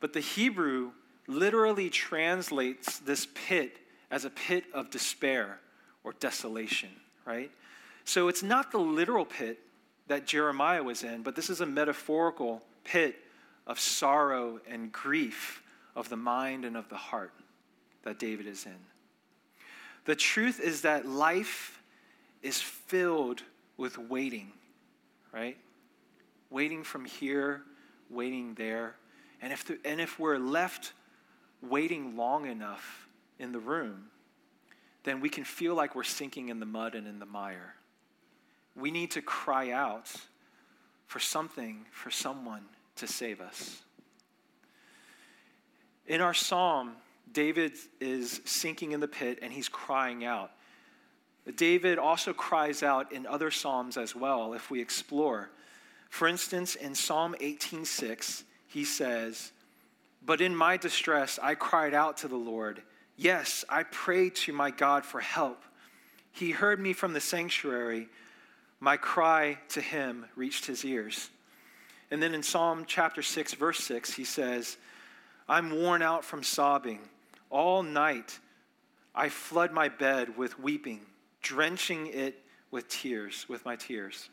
but 0.00 0.12
the 0.12 0.20
Hebrew 0.20 0.92
literally 1.26 1.88
translates 1.88 2.98
this 2.98 3.28
pit 3.34 3.78
as 4.10 4.24
a 4.24 4.30
pit 4.30 4.64
of 4.74 4.90
despair 4.90 5.60
or 6.04 6.12
desolation, 6.14 6.90
right? 7.24 7.50
So 8.04 8.28
it's 8.28 8.42
not 8.42 8.72
the 8.72 8.78
literal 8.78 9.24
pit 9.24 9.60
that 10.08 10.26
Jeremiah 10.26 10.82
was 10.82 11.04
in, 11.04 11.22
but 11.22 11.36
this 11.36 11.48
is 11.48 11.60
a 11.60 11.66
metaphorical 11.66 12.62
pit 12.84 13.16
of 13.66 13.78
sorrow 13.78 14.60
and 14.68 14.90
grief 14.92 15.62
of 15.94 16.08
the 16.08 16.16
mind 16.16 16.64
and 16.64 16.76
of 16.76 16.88
the 16.88 16.96
heart 16.96 17.32
that 18.02 18.18
David 18.18 18.46
is 18.46 18.66
in. 18.66 18.78
The 20.04 20.16
truth 20.16 20.58
is 20.60 20.82
that 20.82 21.06
life 21.06 21.80
is 22.42 22.60
filled 22.60 23.42
with 23.76 23.98
waiting, 23.98 24.52
right? 25.32 25.56
Waiting 26.50 26.82
from 26.82 27.04
here, 27.04 27.62
waiting 28.10 28.54
there. 28.54 28.96
And 29.40 29.52
if, 29.52 29.64
the, 29.64 29.78
and 29.84 30.00
if 30.00 30.18
we're 30.18 30.38
left 30.38 30.92
waiting 31.62 32.16
long 32.16 32.46
enough 32.46 33.06
in 33.38 33.52
the 33.52 33.58
room, 33.60 34.06
then 35.04 35.20
we 35.20 35.28
can 35.28 35.44
feel 35.44 35.74
like 35.74 35.94
we're 35.94 36.02
sinking 36.02 36.48
in 36.48 36.60
the 36.60 36.66
mud 36.66 36.94
and 36.94 37.06
in 37.06 37.18
the 37.18 37.26
mire. 37.26 37.74
We 38.74 38.90
need 38.90 39.12
to 39.12 39.22
cry 39.22 39.70
out 39.70 40.10
for 41.06 41.18
something, 41.18 41.86
for 41.90 42.10
someone 42.10 42.62
to 43.02 43.08
save 43.08 43.40
us. 43.40 43.82
In 46.06 46.20
our 46.20 46.34
psalm, 46.34 46.92
David 47.32 47.72
is 48.00 48.40
sinking 48.44 48.92
in 48.92 49.00
the 49.00 49.08
pit 49.08 49.40
and 49.42 49.52
he's 49.52 49.68
crying 49.68 50.24
out. 50.24 50.52
David 51.56 51.98
also 51.98 52.32
cries 52.32 52.84
out 52.84 53.10
in 53.10 53.26
other 53.26 53.50
psalms 53.50 53.96
as 53.96 54.14
well 54.14 54.54
if 54.54 54.70
we 54.70 54.80
explore. 54.80 55.50
For 56.10 56.28
instance, 56.28 56.76
in 56.76 56.94
Psalm 56.94 57.34
18:6, 57.40 58.44
he 58.68 58.84
says, 58.84 59.50
"But 60.24 60.40
in 60.40 60.54
my 60.54 60.76
distress 60.76 61.40
I 61.42 61.56
cried 61.56 61.94
out 61.94 62.18
to 62.18 62.28
the 62.28 62.36
Lord. 62.36 62.84
Yes, 63.16 63.64
I 63.68 63.82
prayed 63.82 64.36
to 64.36 64.52
my 64.52 64.70
God 64.70 65.04
for 65.04 65.20
help. 65.20 65.64
He 66.30 66.52
heard 66.52 66.78
me 66.78 66.92
from 66.92 67.14
the 67.14 67.20
sanctuary. 67.20 68.08
My 68.78 68.96
cry 68.96 69.58
to 69.70 69.80
him 69.80 70.26
reached 70.36 70.66
his 70.66 70.84
ears." 70.84 71.30
And 72.12 72.22
then 72.22 72.34
in 72.34 72.42
Psalm 72.42 72.84
chapter 72.86 73.22
6 73.22 73.54
verse 73.54 73.78
6, 73.78 74.12
he 74.12 74.24
says, 74.24 74.76
I'm 75.48 75.74
worn 75.74 76.02
out 76.02 76.26
from 76.26 76.42
sobbing. 76.42 77.00
All 77.48 77.82
night 77.82 78.38
I 79.14 79.30
flood 79.30 79.72
my 79.72 79.88
bed 79.88 80.36
with 80.36 80.60
weeping, 80.60 81.00
drenching 81.40 82.08
it 82.08 82.38
with 82.70 82.86
tears, 82.88 83.46
with 83.48 83.64
my 83.64 83.76
tears. 83.76 84.28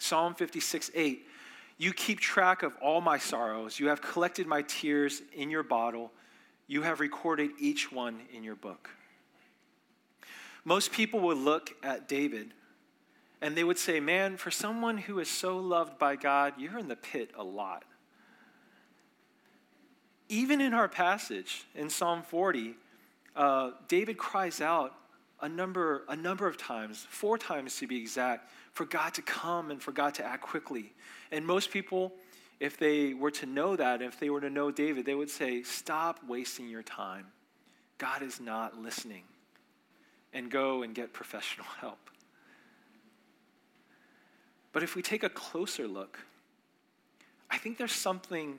Psalm 0.00 0.34
56 0.34 0.90
8. 0.92 1.24
You 1.78 1.92
keep 1.92 2.18
track 2.18 2.64
of 2.64 2.74
all 2.82 3.00
my 3.00 3.18
sorrows. 3.18 3.78
You 3.78 3.86
have 3.86 4.02
collected 4.02 4.48
my 4.48 4.62
tears 4.62 5.22
in 5.32 5.50
your 5.50 5.62
bottle. 5.62 6.10
You 6.66 6.82
have 6.82 6.98
recorded 6.98 7.52
each 7.60 7.92
one 7.92 8.20
in 8.32 8.42
your 8.42 8.56
book. 8.56 8.90
Most 10.64 10.90
people 10.90 11.20
would 11.20 11.38
look 11.38 11.70
at 11.84 12.08
David 12.08 12.52
and 13.44 13.56
they 13.56 13.62
would 13.62 13.78
say, 13.78 14.00
Man, 14.00 14.36
for 14.36 14.50
someone 14.50 14.98
who 14.98 15.20
is 15.20 15.28
so 15.28 15.58
loved 15.58 15.98
by 15.98 16.16
God, 16.16 16.54
you're 16.58 16.78
in 16.78 16.88
the 16.88 16.96
pit 16.96 17.30
a 17.36 17.44
lot 17.44 17.84
even 20.28 20.60
in 20.60 20.74
our 20.74 20.88
passage 20.88 21.64
in 21.74 21.90
Psalm 21.90 22.22
40, 22.22 22.74
uh, 23.36 23.70
David 23.88 24.16
cries 24.16 24.60
out 24.60 24.94
a 25.40 25.48
number, 25.48 26.04
a 26.08 26.16
number 26.16 26.46
of 26.46 26.56
times, 26.56 27.06
four 27.10 27.36
times 27.36 27.76
to 27.78 27.86
be 27.86 27.98
exact, 27.98 28.50
for 28.72 28.86
God 28.86 29.14
to 29.14 29.22
come 29.22 29.70
and 29.70 29.82
for 29.82 29.92
God 29.92 30.14
to 30.14 30.24
act 30.24 30.42
quickly. 30.42 30.92
And 31.30 31.46
most 31.46 31.70
people, 31.70 32.12
if 32.60 32.78
they 32.78 33.14
were 33.14 33.30
to 33.32 33.46
know 33.46 33.76
that, 33.76 34.00
if 34.00 34.18
they 34.18 34.30
were 34.30 34.40
to 34.40 34.50
know 34.50 34.70
David, 34.70 35.04
they 35.04 35.14
would 35.14 35.30
say, 35.30 35.62
Stop 35.62 36.20
wasting 36.26 36.68
your 36.68 36.82
time. 36.82 37.26
God 37.98 38.22
is 38.22 38.40
not 38.40 38.80
listening. 38.80 39.24
And 40.32 40.50
go 40.50 40.82
and 40.82 40.94
get 40.94 41.12
professional 41.12 41.66
help. 41.80 42.10
But 44.74 44.82
if 44.82 44.96
we 44.96 45.02
take 45.02 45.22
a 45.22 45.30
closer 45.30 45.86
look, 45.86 46.18
I 47.48 47.56
think 47.56 47.78
there's 47.78 47.92
something 47.92 48.58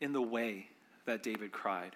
in 0.00 0.12
the 0.12 0.20
way 0.20 0.66
that 1.06 1.22
David 1.22 1.52
cried. 1.52 1.92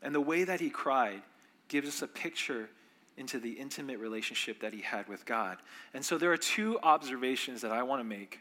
And 0.00 0.14
the 0.14 0.20
way 0.20 0.44
that 0.44 0.60
he 0.60 0.70
cried 0.70 1.22
gives 1.68 1.86
us 1.86 2.00
a 2.00 2.08
picture 2.08 2.70
into 3.18 3.38
the 3.38 3.50
intimate 3.50 3.98
relationship 3.98 4.60
that 4.60 4.72
he 4.72 4.80
had 4.80 5.06
with 5.08 5.26
God. 5.26 5.58
And 5.92 6.02
so 6.02 6.16
there 6.16 6.32
are 6.32 6.38
two 6.38 6.78
observations 6.82 7.60
that 7.60 7.70
I 7.70 7.82
want 7.82 8.00
to 8.00 8.04
make 8.04 8.40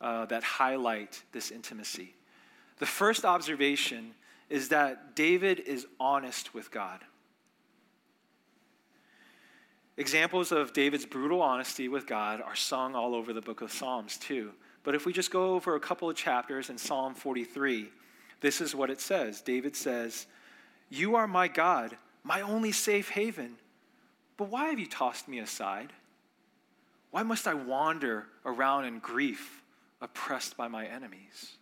uh, 0.00 0.26
that 0.26 0.42
highlight 0.42 1.22
this 1.30 1.52
intimacy. 1.52 2.14
The 2.80 2.86
first 2.86 3.24
observation 3.24 4.14
is 4.50 4.70
that 4.70 5.14
David 5.14 5.60
is 5.60 5.86
honest 6.00 6.52
with 6.52 6.72
God. 6.72 7.00
Examples 9.96 10.50
of 10.50 10.72
David's 10.72 11.06
brutal 11.06 11.40
honesty 11.40 11.88
with 11.88 12.06
God 12.06 12.40
are 12.40 12.56
sung 12.56 12.96
all 12.96 13.14
over 13.14 13.32
the 13.32 13.40
book 13.40 13.60
of 13.60 13.70
Psalms, 13.70 14.16
too. 14.16 14.52
But 14.82 14.94
if 14.94 15.06
we 15.06 15.12
just 15.12 15.30
go 15.30 15.54
over 15.54 15.76
a 15.76 15.80
couple 15.80 16.10
of 16.10 16.16
chapters 16.16 16.68
in 16.68 16.78
Psalm 16.78 17.14
43, 17.14 17.90
this 18.40 18.60
is 18.60 18.74
what 18.74 18.90
it 18.90 19.00
says 19.00 19.40
David 19.40 19.76
says, 19.76 20.26
You 20.90 21.14
are 21.14 21.28
my 21.28 21.48
God, 21.48 21.96
my 22.24 22.40
only 22.40 22.72
safe 22.72 23.10
haven. 23.10 23.56
But 24.36 24.48
why 24.48 24.66
have 24.66 24.80
you 24.80 24.88
tossed 24.88 25.28
me 25.28 25.38
aside? 25.38 25.92
Why 27.12 27.22
must 27.22 27.46
I 27.46 27.54
wander 27.54 28.26
around 28.44 28.86
in 28.86 28.98
grief, 28.98 29.62
oppressed 30.00 30.56
by 30.56 30.66
my 30.66 30.86
enemies? 30.86 31.56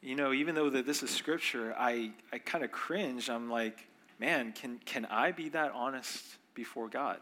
You 0.00 0.16
know, 0.16 0.32
even 0.32 0.56
though 0.56 0.68
that 0.70 0.84
this 0.84 1.04
is 1.04 1.10
scripture, 1.10 1.72
I, 1.78 2.10
I 2.32 2.38
kind 2.38 2.64
of 2.64 2.72
cringe. 2.72 3.30
I'm 3.30 3.48
like, 3.48 3.86
man, 4.22 4.52
can, 4.52 4.78
can 4.84 5.04
I 5.06 5.32
be 5.32 5.48
that 5.50 5.72
honest 5.74 6.24
before 6.54 6.88
God? 6.88 7.18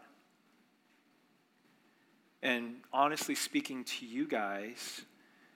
and 2.42 2.76
honestly 2.92 3.34
speaking 3.34 3.84
to 3.84 4.06
you 4.06 4.26
guys 4.26 5.02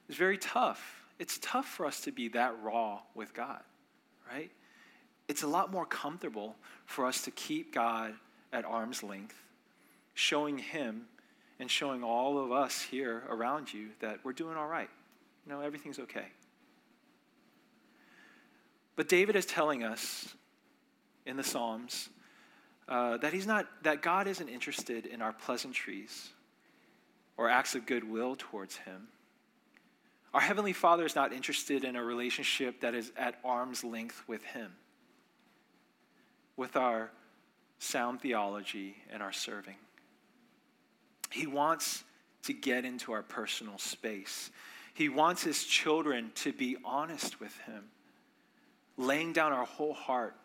is 0.09 0.17
very 0.17 0.39
tough. 0.39 1.03
It's 1.19 1.39
tough 1.41 1.67
for 1.67 1.87
us 1.87 2.01
to 2.03 2.13
be 2.13 2.29
that 2.29 2.55
raw 2.63 3.01
with 3.15 3.33
God, 3.33 3.61
right? 4.31 4.51
It's 5.29 5.43
a 5.43 5.47
lot 5.47 5.73
more 5.73 5.87
comfortable 5.87 6.57
for 6.85 7.07
us 7.07 7.23
to 7.23 7.31
keep 7.31 7.75
God 7.75 8.15
at 8.53 8.65
arm's 8.65 9.03
length, 9.03 9.37
showing 10.13 10.59
Him 10.59 11.07
and 11.59 11.71
showing 11.71 12.03
all 12.03 12.39
of 12.39 12.53
us 12.53 12.83
here 12.83 13.23
around 13.31 13.73
you 13.73 13.89
that 14.01 14.19
we're 14.23 14.33
doing 14.33 14.57
all 14.57 14.67
right. 14.67 14.91
You 15.47 15.53
know, 15.53 15.61
everything's 15.61 15.99
okay. 16.01 16.27
But 18.97 19.09
David 19.09 19.37
is 19.37 19.47
telling 19.47 19.83
us 19.83 20.35
in 21.27 21.37
the 21.37 21.45
Psalms 21.45 22.09
uh, 22.89 23.17
that 23.19 23.33
he's 23.33 23.47
not 23.47 23.67
that 23.83 24.03
God 24.03 24.27
isn't 24.27 24.49
interested 24.49 25.07
in 25.07 25.23
our 25.23 25.33
pleasantries 25.33 26.31
or 27.37 27.49
acts 27.49 27.75
of 27.75 27.87
goodwill 27.87 28.37
towards 28.37 28.77
Him. 28.77 29.09
Our 30.33 30.41
Heavenly 30.41 30.73
Father 30.73 31.05
is 31.05 31.15
not 31.15 31.33
interested 31.33 31.85
in 31.85 31.97
a 31.97 32.03
relationship 32.03 32.81
that 32.81 32.95
is 32.95 33.13
at 33.17 33.39
arm's 33.45 33.85
length 33.85 34.23
with 34.27 34.43
Him, 34.43 34.73
with 36.57 36.77
our 36.77 37.11
sound 37.79 38.21
theology 38.21 38.97
and 39.11 39.23
our 39.23 39.33
serving. 39.33 39.77
He 41.31 41.47
wants 41.47 42.05
to 42.45 42.53
get 42.53 42.85
into 42.85 43.13
our 43.13 43.23
personal 43.23 43.79
space. 43.79 44.51
He 44.93 45.09
wants 45.09 45.43
His 45.43 45.65
children 45.65 46.33
to 46.37 46.53
be 46.53 46.77
honest 46.85 47.41
with 47.41 47.57
Him, 47.61 47.85
laying 48.97 49.33
down 49.33 49.53
our 49.53 49.65
whole 49.65 49.95
heart 49.95 50.37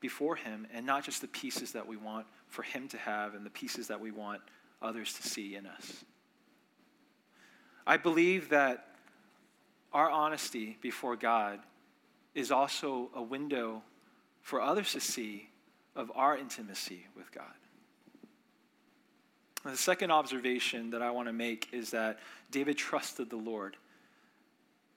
before 0.00 0.36
Him 0.36 0.66
and 0.72 0.84
not 0.84 1.04
just 1.04 1.20
the 1.20 1.28
pieces 1.28 1.72
that 1.72 1.86
we 1.86 1.96
want 1.96 2.26
for 2.48 2.62
Him 2.62 2.88
to 2.88 2.98
have 2.98 3.34
and 3.34 3.44
the 3.44 3.50
pieces 3.50 3.88
that 3.88 4.00
we 4.00 4.10
want 4.10 4.40
others 4.82 5.12
to 5.14 5.22
see 5.22 5.54
in 5.54 5.66
us. 5.66 6.04
I 7.86 7.96
believe 7.96 8.48
that 8.50 8.86
our 9.92 10.10
honesty 10.10 10.78
before 10.80 11.16
God 11.16 11.60
is 12.34 12.50
also 12.50 13.10
a 13.14 13.22
window 13.22 13.82
for 14.42 14.60
others 14.60 14.92
to 14.92 15.00
see 15.00 15.48
of 15.96 16.10
our 16.14 16.36
intimacy 16.36 17.06
with 17.16 17.30
God. 17.32 17.44
The 19.64 19.76
second 19.76 20.10
observation 20.10 20.90
that 20.90 21.02
I 21.02 21.10
want 21.10 21.28
to 21.28 21.32
make 21.32 21.68
is 21.72 21.90
that 21.90 22.18
David 22.50 22.78
trusted 22.78 23.28
the 23.28 23.36
Lord. 23.36 23.76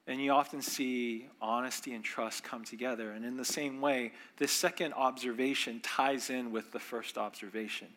And 0.05 0.22
you 0.22 0.31
often 0.31 0.62
see 0.62 1.29
honesty 1.41 1.93
and 1.93 2.03
trust 2.03 2.43
come 2.43 2.65
together. 2.65 3.12
And 3.12 3.24
in 3.24 3.38
the 3.38 3.45
same 3.45 3.79
way, 3.79 4.12
this 4.38 4.51
second 4.51 4.93
observation 4.93 5.79
ties 5.81 6.29
in 6.29 6.51
with 6.51 6.72
the 6.72 6.79
first 6.79 7.17
observation, 7.17 7.88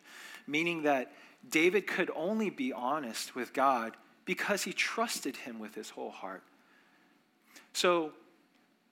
meaning 0.47 0.83
that 0.83 1.11
David 1.49 1.85
could 1.85 2.09
only 2.15 2.49
be 2.49 2.71
honest 2.71 3.35
with 3.35 3.53
God 3.53 3.97
because 4.23 4.63
he 4.63 4.73
trusted 4.73 5.35
him 5.35 5.59
with 5.59 5.75
his 5.75 5.89
whole 5.89 6.11
heart. 6.11 6.43
So, 7.73 8.11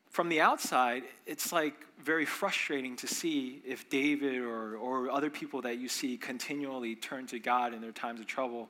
from 0.10 0.30
the 0.30 0.40
outside, 0.40 1.04
it's 1.26 1.52
like 1.52 1.74
very 2.02 2.26
frustrating 2.26 2.96
to 2.98 3.08
see 3.08 3.62
if 3.66 3.90
David 3.90 4.38
or, 4.38 4.78
or 4.78 5.10
other 5.10 5.30
people 5.30 5.62
that 5.64 5.78
you 5.78 5.90
see 5.90 6.16
continually 6.16 6.96
turn 6.96 7.28
to 7.28 7.40
God 7.40 7.74
in 7.74 7.82
their 7.82 7.92
times 7.92 8.22
of 8.22 8.26
trouble 8.26 8.70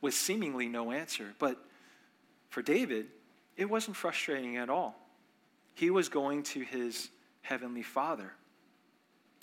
with 0.00 0.14
seemingly 0.14 0.66
no 0.66 0.90
answer. 0.90 1.34
But 1.38 1.58
for 2.48 2.62
David, 2.62 3.08
it 3.58 3.68
wasn't 3.68 3.96
frustrating 3.96 4.56
at 4.56 4.70
all. 4.70 4.94
He 5.74 5.90
was 5.90 6.08
going 6.08 6.44
to 6.44 6.60
his 6.60 7.10
heavenly 7.42 7.82
father. 7.82 8.32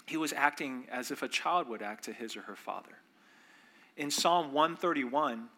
He 0.08 0.18
was 0.18 0.34
acting 0.34 0.88
as 0.90 1.12
if 1.12 1.22
a 1.22 1.28
child 1.28 1.68
would 1.68 1.82
act 1.82 2.06
to 2.06 2.14
his 2.14 2.36
or 2.36 2.42
her 2.42 2.56
father. 2.56 2.98
In 3.98 4.10
Psalm 4.10 4.54
131, 4.54 5.50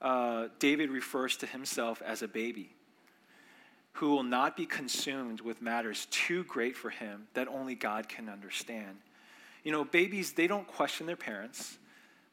uh, 0.00 0.48
David 0.58 0.90
refers 0.90 1.36
to 1.38 1.46
himself 1.46 2.00
as 2.00 2.22
a 2.22 2.28
baby 2.28 2.70
who 3.94 4.10
will 4.10 4.22
not 4.22 4.56
be 4.56 4.66
consumed 4.66 5.40
with 5.40 5.62
matters 5.62 6.06
too 6.10 6.44
great 6.44 6.76
for 6.76 6.90
him 6.90 7.26
that 7.34 7.48
only 7.48 7.74
God 7.74 8.08
can 8.08 8.28
understand. 8.28 8.98
You 9.64 9.72
know, 9.72 9.84
babies, 9.84 10.32
they 10.32 10.46
don't 10.46 10.66
question 10.66 11.06
their 11.06 11.16
parents. 11.16 11.78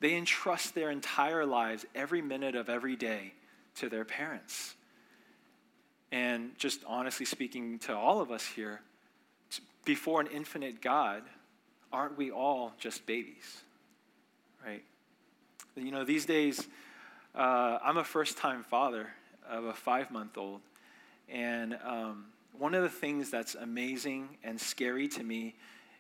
They 0.02 0.16
entrust 0.16 0.76
their 0.76 0.92
entire 0.92 1.46
lives, 1.46 1.86
every 1.96 2.22
minute 2.22 2.56
of 2.56 2.70
every 2.70 2.98
day, 2.98 3.34
to 3.76 3.88
their 3.88 4.04
parents. 4.04 4.76
And 6.14 6.52
just 6.60 6.82
honestly 6.86 7.26
speaking 7.26 7.80
to 7.80 7.98
all 7.98 8.22
of 8.22 8.30
us 8.30 8.46
here, 8.46 8.82
before 9.84 10.22
an 10.22 10.28
infinite 10.28 10.80
God, 10.80 11.24
aren't 11.92 12.20
we 12.20 12.30
all 12.30 12.72
just 12.78 13.08
babies? 13.08 13.64
Right? 14.64 14.84
You 15.76 15.90
know, 15.90 16.06
these 16.06 16.28
days, 16.28 16.68
uh, 17.34 17.80
I'm 17.84 17.98
a 17.98 18.04
first 18.04 18.38
time 18.38 18.62
father 18.62 19.08
of 19.50 19.64
a 19.64 19.74
five 19.74 20.12
month 20.12 20.38
old. 20.38 20.62
And 21.30 21.80
um, 21.84 22.26
one 22.60 22.76
of 22.76 22.84
the 22.84 22.90
things 22.90 23.32
that's 23.32 23.56
amazing 23.56 24.38
and 24.44 24.62
scary 24.62 25.08
to 25.08 25.24
me 25.24 25.56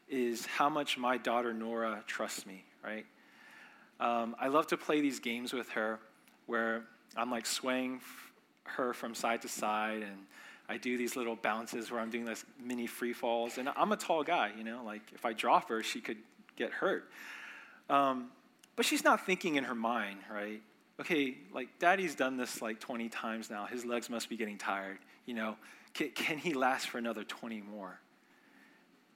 is 0.07 0.45
how 0.45 0.69
much 0.69 0.95
my 0.95 1.17
daughter 1.17 1.55
Nora 1.55 2.03
trusts 2.05 2.45
me, 2.45 2.63
right? 2.83 3.07
Um, 3.99 4.35
I 4.39 4.49
love 4.49 4.67
to 4.67 4.77
play 4.77 5.01
these 5.01 5.19
games 5.19 5.53
with 5.53 5.69
her 5.69 5.97
where 6.45 6.83
I'm 7.17 7.31
like 7.31 7.47
swaying 7.47 8.01
her 8.63 8.93
from 8.93 9.13
side 9.15 9.41
to 9.41 9.47
side 9.47 10.01
and 10.03 10.17
I 10.69 10.77
do 10.77 10.97
these 10.97 11.15
little 11.15 11.35
bounces 11.35 11.91
where 11.91 11.99
I'm 11.99 12.09
doing 12.09 12.23
this 12.23 12.45
mini 12.57 12.87
free 12.87 13.11
falls. 13.11 13.57
And 13.57 13.69
I'm 13.75 13.91
a 13.91 13.97
tall 13.97 14.23
guy, 14.23 14.51
you 14.57 14.63
know, 14.63 14.81
like 14.85 15.01
if 15.13 15.25
I 15.25 15.33
drop 15.33 15.67
her, 15.69 15.83
she 15.83 15.99
could 15.99 16.17
get 16.55 16.71
hurt. 16.71 17.09
Um, 17.89 18.29
but 18.77 18.85
she's 18.85 19.03
not 19.03 19.25
thinking 19.25 19.55
in 19.55 19.65
her 19.65 19.75
mind, 19.75 20.19
right? 20.31 20.61
Okay, 21.01 21.35
like 21.53 21.67
daddy's 21.79 22.15
done 22.15 22.37
this 22.37 22.61
like 22.61 22.79
20 22.79 23.09
times 23.09 23.49
now. 23.49 23.65
His 23.65 23.83
legs 23.83 24.09
must 24.09 24.29
be 24.29 24.37
getting 24.37 24.57
tired 24.57 24.99
you 25.25 25.33
know, 25.33 25.55
can, 25.93 26.09
can 26.11 26.37
he 26.37 26.53
last 26.53 26.89
for 26.89 26.97
another 26.97 27.23
20 27.23 27.61
more? 27.61 27.99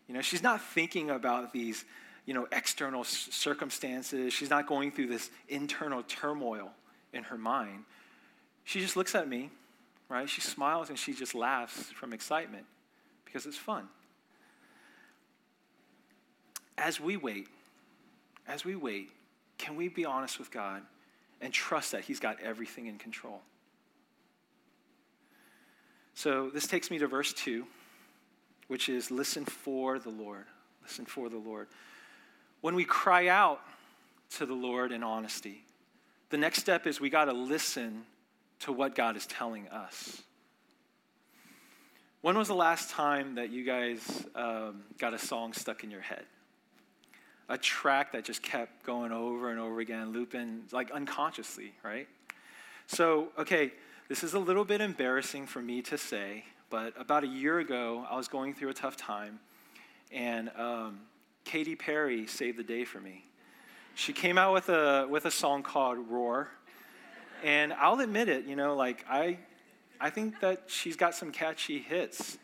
You 0.07 0.13
know, 0.13 0.21
she's 0.21 0.43
not 0.43 0.61
thinking 0.61 1.09
about 1.09 1.51
these, 1.51 1.83
you 2.25 2.33
know, 2.33 2.47
external 2.51 3.03
circumstances. 3.03 4.31
She's 4.33 4.49
not 4.49 4.67
going 4.67 4.91
through 4.91 5.07
this 5.07 5.29
internal 5.49 6.03
turmoil 6.03 6.71
in 7.13 7.23
her 7.23 7.37
mind. 7.37 7.83
She 8.67 8.81
just 8.81 8.97
looks 8.97 9.15
at 9.15 9.29
me, 9.29 9.49
right? 10.09 10.29
She 10.29 10.41
smiles 10.41 10.89
and 10.89 10.99
she 10.99 11.13
just 11.13 11.33
laughs 11.33 11.83
from 11.91 12.11
excitement 12.11 12.65
because 13.23 13.45
it's 13.45 13.55
fun. 13.55 13.87
As 16.77 16.99
we 16.99 17.15
wait, 17.15 17.47
as 18.45 18.65
we 18.65 18.75
wait, 18.75 19.09
can 19.57 19.77
we 19.77 19.87
be 19.87 20.03
honest 20.03 20.37
with 20.37 20.51
God 20.51 20.81
and 21.39 21.53
trust 21.53 21.93
that 21.93 22.01
He's 22.01 22.19
got 22.19 22.41
everything 22.41 22.87
in 22.87 22.97
control? 22.97 23.39
So 26.13 26.49
this 26.49 26.67
takes 26.67 26.91
me 26.91 26.97
to 26.97 27.07
verse 27.07 27.31
2, 27.31 27.65
which 28.67 28.89
is 28.89 29.09
listen 29.09 29.45
for 29.45 29.97
the 29.97 30.09
Lord. 30.09 30.43
Listen 30.83 31.05
for 31.05 31.29
the 31.29 31.37
Lord. 31.37 31.67
When 32.59 32.75
we 32.75 32.83
cry 32.83 33.29
out 33.29 33.61
to 34.31 34.45
the 34.45 34.55
Lord 34.55 34.91
in 34.91 35.03
honesty, 35.03 35.63
the 36.31 36.37
next 36.37 36.59
step 36.59 36.85
is 36.85 36.99
we 36.99 37.09
got 37.09 37.25
to 37.25 37.33
listen 37.33 38.03
to 38.59 38.71
what 38.71 38.95
God 38.95 39.15
is 39.15 39.25
telling 39.25 39.67
us. 39.69 40.21
When 42.21 42.37
was 42.37 42.47
the 42.47 42.55
last 42.55 42.89
time 42.89 43.35
that 43.35 43.51
you 43.51 43.63
guys 43.63 44.25
um, 44.35 44.83
got 44.97 45.13
a 45.13 45.19
song 45.19 45.53
stuck 45.53 45.83
in 45.83 45.91
your 45.91 46.01
head? 46.01 46.25
A 47.47 47.57
track 47.57 48.11
that 48.11 48.25
just 48.25 48.41
kept 48.41 48.83
going 48.85 49.11
over 49.11 49.51
and 49.51 49.59
over 49.59 49.79
again, 49.79 50.11
looping, 50.11 50.63
like 50.71 50.91
unconsciously, 50.91 51.73
right? 51.83 52.07
So, 52.87 53.29
okay, 53.37 53.71
this 54.09 54.23
is 54.23 54.33
a 54.33 54.39
little 54.39 54.65
bit 54.65 54.81
embarrassing 54.81 55.45
for 55.45 55.61
me 55.61 55.81
to 55.83 55.97
say, 55.97 56.43
but 56.69 56.93
about 56.99 57.23
a 57.23 57.27
year 57.27 57.59
ago, 57.59 58.05
I 58.09 58.17
was 58.17 58.27
going 58.27 58.53
through 58.53 58.69
a 58.69 58.73
tough 58.73 58.97
time, 58.97 59.39
and 60.11 60.49
um, 60.57 60.99
Katy 61.45 61.75
Perry 61.75 62.27
saved 62.27 62.57
the 62.57 62.63
day 62.63 62.83
for 62.83 62.99
me. 62.99 63.23
She 63.95 64.11
came 64.11 64.37
out 64.37 64.53
with 64.53 64.69
a, 64.69 65.07
with 65.09 65.25
a 65.25 65.31
song 65.31 65.63
called 65.63 65.97
Roar, 66.09 66.49
and 67.43 67.73
I'll 67.73 67.99
admit 67.99 68.29
it, 68.29 68.45
you 68.45 68.55
know, 68.55 68.75
like 68.75 69.05
I, 69.09 69.39
I 69.99 70.09
think 70.09 70.39
that 70.41 70.63
she's 70.67 70.95
got 70.95 71.15
some 71.15 71.31
catchy 71.31 71.79
hits. 71.79 72.37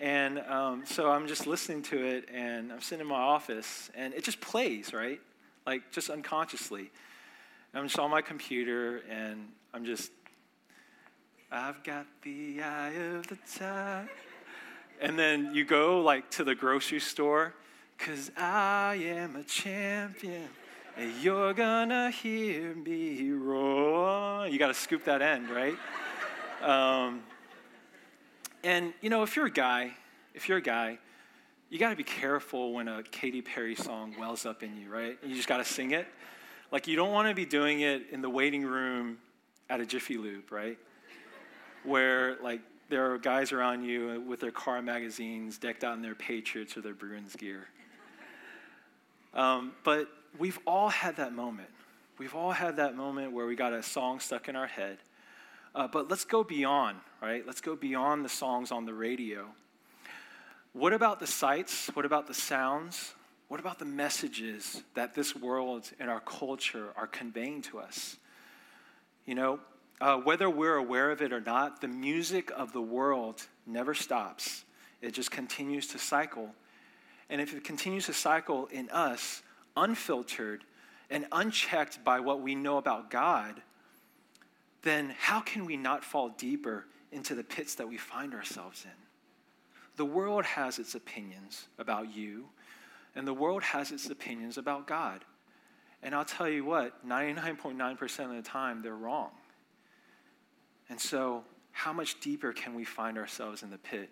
And 0.00 0.40
um, 0.40 0.82
so 0.84 1.10
I'm 1.10 1.28
just 1.28 1.46
listening 1.46 1.82
to 1.82 2.04
it, 2.04 2.28
and 2.32 2.72
I'm 2.72 2.80
sitting 2.80 3.02
in 3.02 3.06
my 3.06 3.20
office, 3.20 3.90
and 3.94 4.12
it 4.12 4.24
just 4.24 4.40
plays, 4.40 4.92
right? 4.92 5.20
Like 5.66 5.92
just 5.92 6.10
unconsciously. 6.10 6.90
I'm 7.72 7.84
just 7.84 7.98
on 7.98 8.10
my 8.10 8.20
computer, 8.20 9.02
and 9.08 9.48
I'm 9.72 9.84
just 9.84 10.10
I've 11.50 11.84
got 11.84 12.06
the 12.22 12.62
eye 12.62 12.94
of 13.14 13.28
the 13.28 13.38
tiger. 13.56 14.10
And 15.00 15.16
then 15.16 15.54
you 15.54 15.64
go 15.64 16.00
like 16.00 16.30
to 16.32 16.44
the 16.44 16.54
grocery 16.54 16.98
store, 16.98 17.54
cause 17.96 18.32
I 18.36 18.96
am 19.04 19.36
a 19.36 19.44
champion. 19.44 20.48
And 20.96 21.12
you're 21.20 21.52
gonna 21.54 22.10
hear 22.10 22.74
me 22.74 23.30
roar. 23.32 24.46
You 24.46 24.58
gotta 24.58 24.74
scoop 24.74 25.04
that 25.04 25.22
end, 25.22 25.50
right? 25.50 25.76
Um, 26.62 27.22
and 28.62 28.94
you 29.00 29.10
know, 29.10 29.22
if 29.22 29.36
you're 29.36 29.46
a 29.46 29.50
guy, 29.50 29.92
if 30.34 30.48
you're 30.48 30.58
a 30.58 30.62
guy, 30.62 30.98
you 31.70 31.78
gotta 31.78 31.96
be 31.96 32.04
careful 32.04 32.72
when 32.72 32.88
a 32.88 33.02
Katy 33.02 33.42
Perry 33.42 33.74
song 33.74 34.14
wells 34.18 34.46
up 34.46 34.62
in 34.62 34.76
you, 34.76 34.88
right? 34.88 35.18
You 35.24 35.34
just 35.34 35.48
gotta 35.48 35.64
sing 35.64 35.90
it. 35.90 36.06
Like 36.70 36.86
you 36.86 36.96
don't 36.96 37.12
wanna 37.12 37.34
be 37.34 37.44
doing 37.46 37.80
it 37.80 38.10
in 38.10 38.22
the 38.22 38.30
waiting 38.30 38.64
room 38.64 39.18
at 39.68 39.80
a 39.80 39.86
Jiffy 39.86 40.16
Lube, 40.16 40.50
right? 40.50 40.78
where 41.84 42.36
like 42.42 42.60
there 42.88 43.12
are 43.12 43.18
guys 43.18 43.52
around 43.52 43.84
you 43.84 44.22
with 44.26 44.40
their 44.40 44.50
car 44.50 44.82
magazines 44.82 45.58
decked 45.58 45.84
out 45.84 45.94
in 45.94 46.02
their 46.02 46.14
Patriots 46.14 46.76
or 46.76 46.80
their 46.80 46.94
Bruins 46.94 47.36
gear. 47.36 47.68
Um, 49.32 49.72
but 49.84 50.08
we've 50.38 50.58
all 50.66 50.88
had 50.88 51.16
that 51.16 51.32
moment. 51.32 51.68
We've 52.18 52.34
all 52.34 52.52
had 52.52 52.76
that 52.76 52.96
moment 52.96 53.32
where 53.32 53.46
we 53.46 53.56
got 53.56 53.72
a 53.72 53.82
song 53.82 54.20
stuck 54.20 54.48
in 54.48 54.56
our 54.56 54.66
head. 54.66 54.98
Uh, 55.74 55.88
but 55.88 56.08
let's 56.08 56.24
go 56.24 56.44
beyond, 56.44 56.98
right? 57.20 57.44
Let's 57.44 57.60
go 57.60 57.74
beyond 57.74 58.24
the 58.24 58.28
songs 58.28 58.70
on 58.70 58.84
the 58.84 58.94
radio. 58.94 59.46
What 60.72 60.92
about 60.92 61.18
the 61.18 61.26
sights? 61.26 61.88
What 61.94 62.04
about 62.04 62.26
the 62.26 62.34
sounds? 62.34 63.14
What 63.48 63.60
about 63.60 63.78
the 63.78 63.84
messages 63.84 64.82
that 64.94 65.14
this 65.14 65.34
world 65.34 65.90
and 65.98 66.08
our 66.08 66.20
culture 66.20 66.88
are 66.96 67.06
conveying 67.06 67.62
to 67.62 67.78
us? 67.78 68.16
You 69.26 69.34
know, 69.34 69.60
uh, 70.00 70.18
whether 70.18 70.48
we're 70.48 70.76
aware 70.76 71.10
of 71.10 71.22
it 71.22 71.32
or 71.32 71.40
not, 71.40 71.80
the 71.80 71.88
music 71.88 72.50
of 72.56 72.72
the 72.72 72.80
world 72.80 73.46
never 73.66 73.94
stops. 73.94 74.64
It 75.00 75.12
just 75.12 75.30
continues 75.30 75.88
to 75.88 75.98
cycle. 75.98 76.54
And 77.28 77.40
if 77.40 77.54
it 77.54 77.64
continues 77.64 78.06
to 78.06 78.12
cycle 78.12 78.66
in 78.66 78.90
us, 78.90 79.42
unfiltered 79.76 80.64
and 81.10 81.26
unchecked 81.32 82.04
by 82.04 82.20
what 82.20 82.40
we 82.40 82.54
know 82.54 82.78
about 82.78 83.10
God, 83.10 83.62
then 84.82 85.14
how 85.18 85.40
can 85.40 85.64
we 85.64 85.76
not 85.76 86.04
fall 86.04 86.28
deeper 86.30 86.86
into 87.12 87.34
the 87.34 87.44
pits 87.44 87.74
that 87.76 87.88
we 87.88 87.96
find 87.96 88.34
ourselves 88.34 88.84
in? 88.84 88.90
The 89.96 90.04
world 90.04 90.44
has 90.44 90.78
its 90.78 90.94
opinions 90.94 91.68
about 91.78 92.14
you, 92.14 92.46
and 93.14 93.26
the 93.26 93.34
world 93.34 93.62
has 93.62 93.92
its 93.92 94.10
opinions 94.10 94.58
about 94.58 94.86
God. 94.86 95.24
And 96.02 96.14
I'll 96.14 96.24
tell 96.24 96.48
you 96.48 96.64
what, 96.64 97.06
99.9% 97.06 98.24
of 98.24 98.36
the 98.36 98.42
time, 98.42 98.82
they're 98.82 98.94
wrong. 98.94 99.30
And 100.90 101.00
so, 101.00 101.44
how 101.72 101.92
much 101.92 102.20
deeper 102.20 102.52
can 102.52 102.74
we 102.74 102.84
find 102.84 103.16
ourselves 103.16 103.62
in 103.62 103.70
the 103.70 103.78
pit 103.78 104.10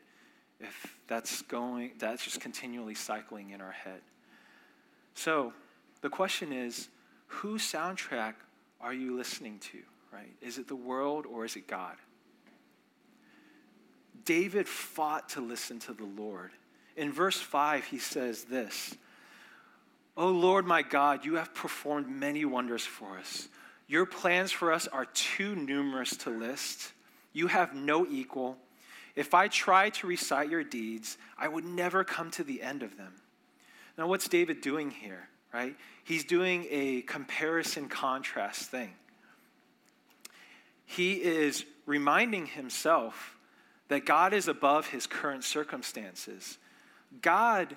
if 0.59 0.97
that's 1.07 1.43
going, 1.43 1.93
that's 1.99 2.25
just 2.25 2.41
continually 2.41 2.95
cycling 2.95 3.51
in 3.51 3.61
our 3.61 3.73
head? 3.73 4.01
So, 5.15 5.53
the 6.01 6.09
question 6.09 6.53
is 6.53 6.89
whose 7.27 7.63
soundtrack 7.63 8.35
are 8.81 8.93
you 8.93 9.17
listening 9.17 9.59
to, 9.61 9.79
right? 10.13 10.33
Is 10.41 10.59
it 10.59 10.69
the 10.69 10.77
world 10.77 11.27
or 11.27 11.45
is 11.45 11.57
it 11.57 11.67
God? 11.67 11.97
David 14.25 14.69
fought 14.69 15.31
to 15.31 15.41
listen 15.41 15.79
to 15.81 15.93
the 15.93 16.05
Lord. 16.05 16.51
In 16.97 17.13
verse 17.13 17.41
5, 17.41 17.85
he 17.85 17.99
says 17.99 18.45
this 18.45 18.97
O 20.17 20.29
Lord 20.29 20.67
my 20.67 20.83
God, 20.83 21.25
you 21.25 21.37
have 21.37 21.55
performed 21.55 22.09
many 22.09 22.45
wonders 22.45 22.85
for 22.85 23.19
us. 23.19 23.49
Your 23.89 24.07
plans 24.07 24.53
for 24.53 24.73
us 24.73 24.87
are 24.89 25.07
too 25.07 25.55
numerous 25.55 26.17
to 26.19 26.31
list. 26.31 26.93
You 27.33 27.47
have 27.47 27.75
no 27.75 28.07
equal. 28.07 28.57
If 29.15 29.35
I 29.35 29.49
tried 29.49 29.95
to 29.95 30.07
recite 30.07 30.51
your 30.51 30.65
deeds, 30.65 31.19
I 31.39 31.49
would 31.49 31.65
never 31.65 32.05
come 32.05 32.31
to 32.33 32.45
the 32.45 32.63
end 32.63 32.83
of 32.83 32.97
them. 32.97 33.13
Now, 33.99 34.07
what's 34.07 34.29
David 34.29 34.61
doing 34.61 34.91
here, 34.91 35.29
right? 35.53 35.77
He's 36.05 36.25
doing 36.25 36.67
a 36.71 37.03
comparison 37.03 37.89
contrast 37.89 38.71
thing. 38.71 38.95
He 40.85 41.15
is 41.15 41.65
reminding 41.87 42.47
himself 42.47 43.37
that 43.89 44.07
God 44.07 44.33
is 44.33 44.49
above 44.49 44.89
his 44.89 45.07
current 45.07 45.45
circumstances. 45.45 46.59
God 47.21 47.77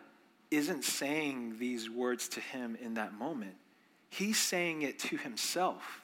isn't 0.52 0.84
saying 0.84 1.58
these 1.60 1.90
words 1.90 2.30
to 2.30 2.40
him 2.40 2.78
in 2.82 2.94
that 2.96 3.14
moment, 3.14 3.56
he's 4.10 4.38
saying 4.38 4.84
it 4.84 5.00
to 5.00 5.18
himself, 5.18 6.02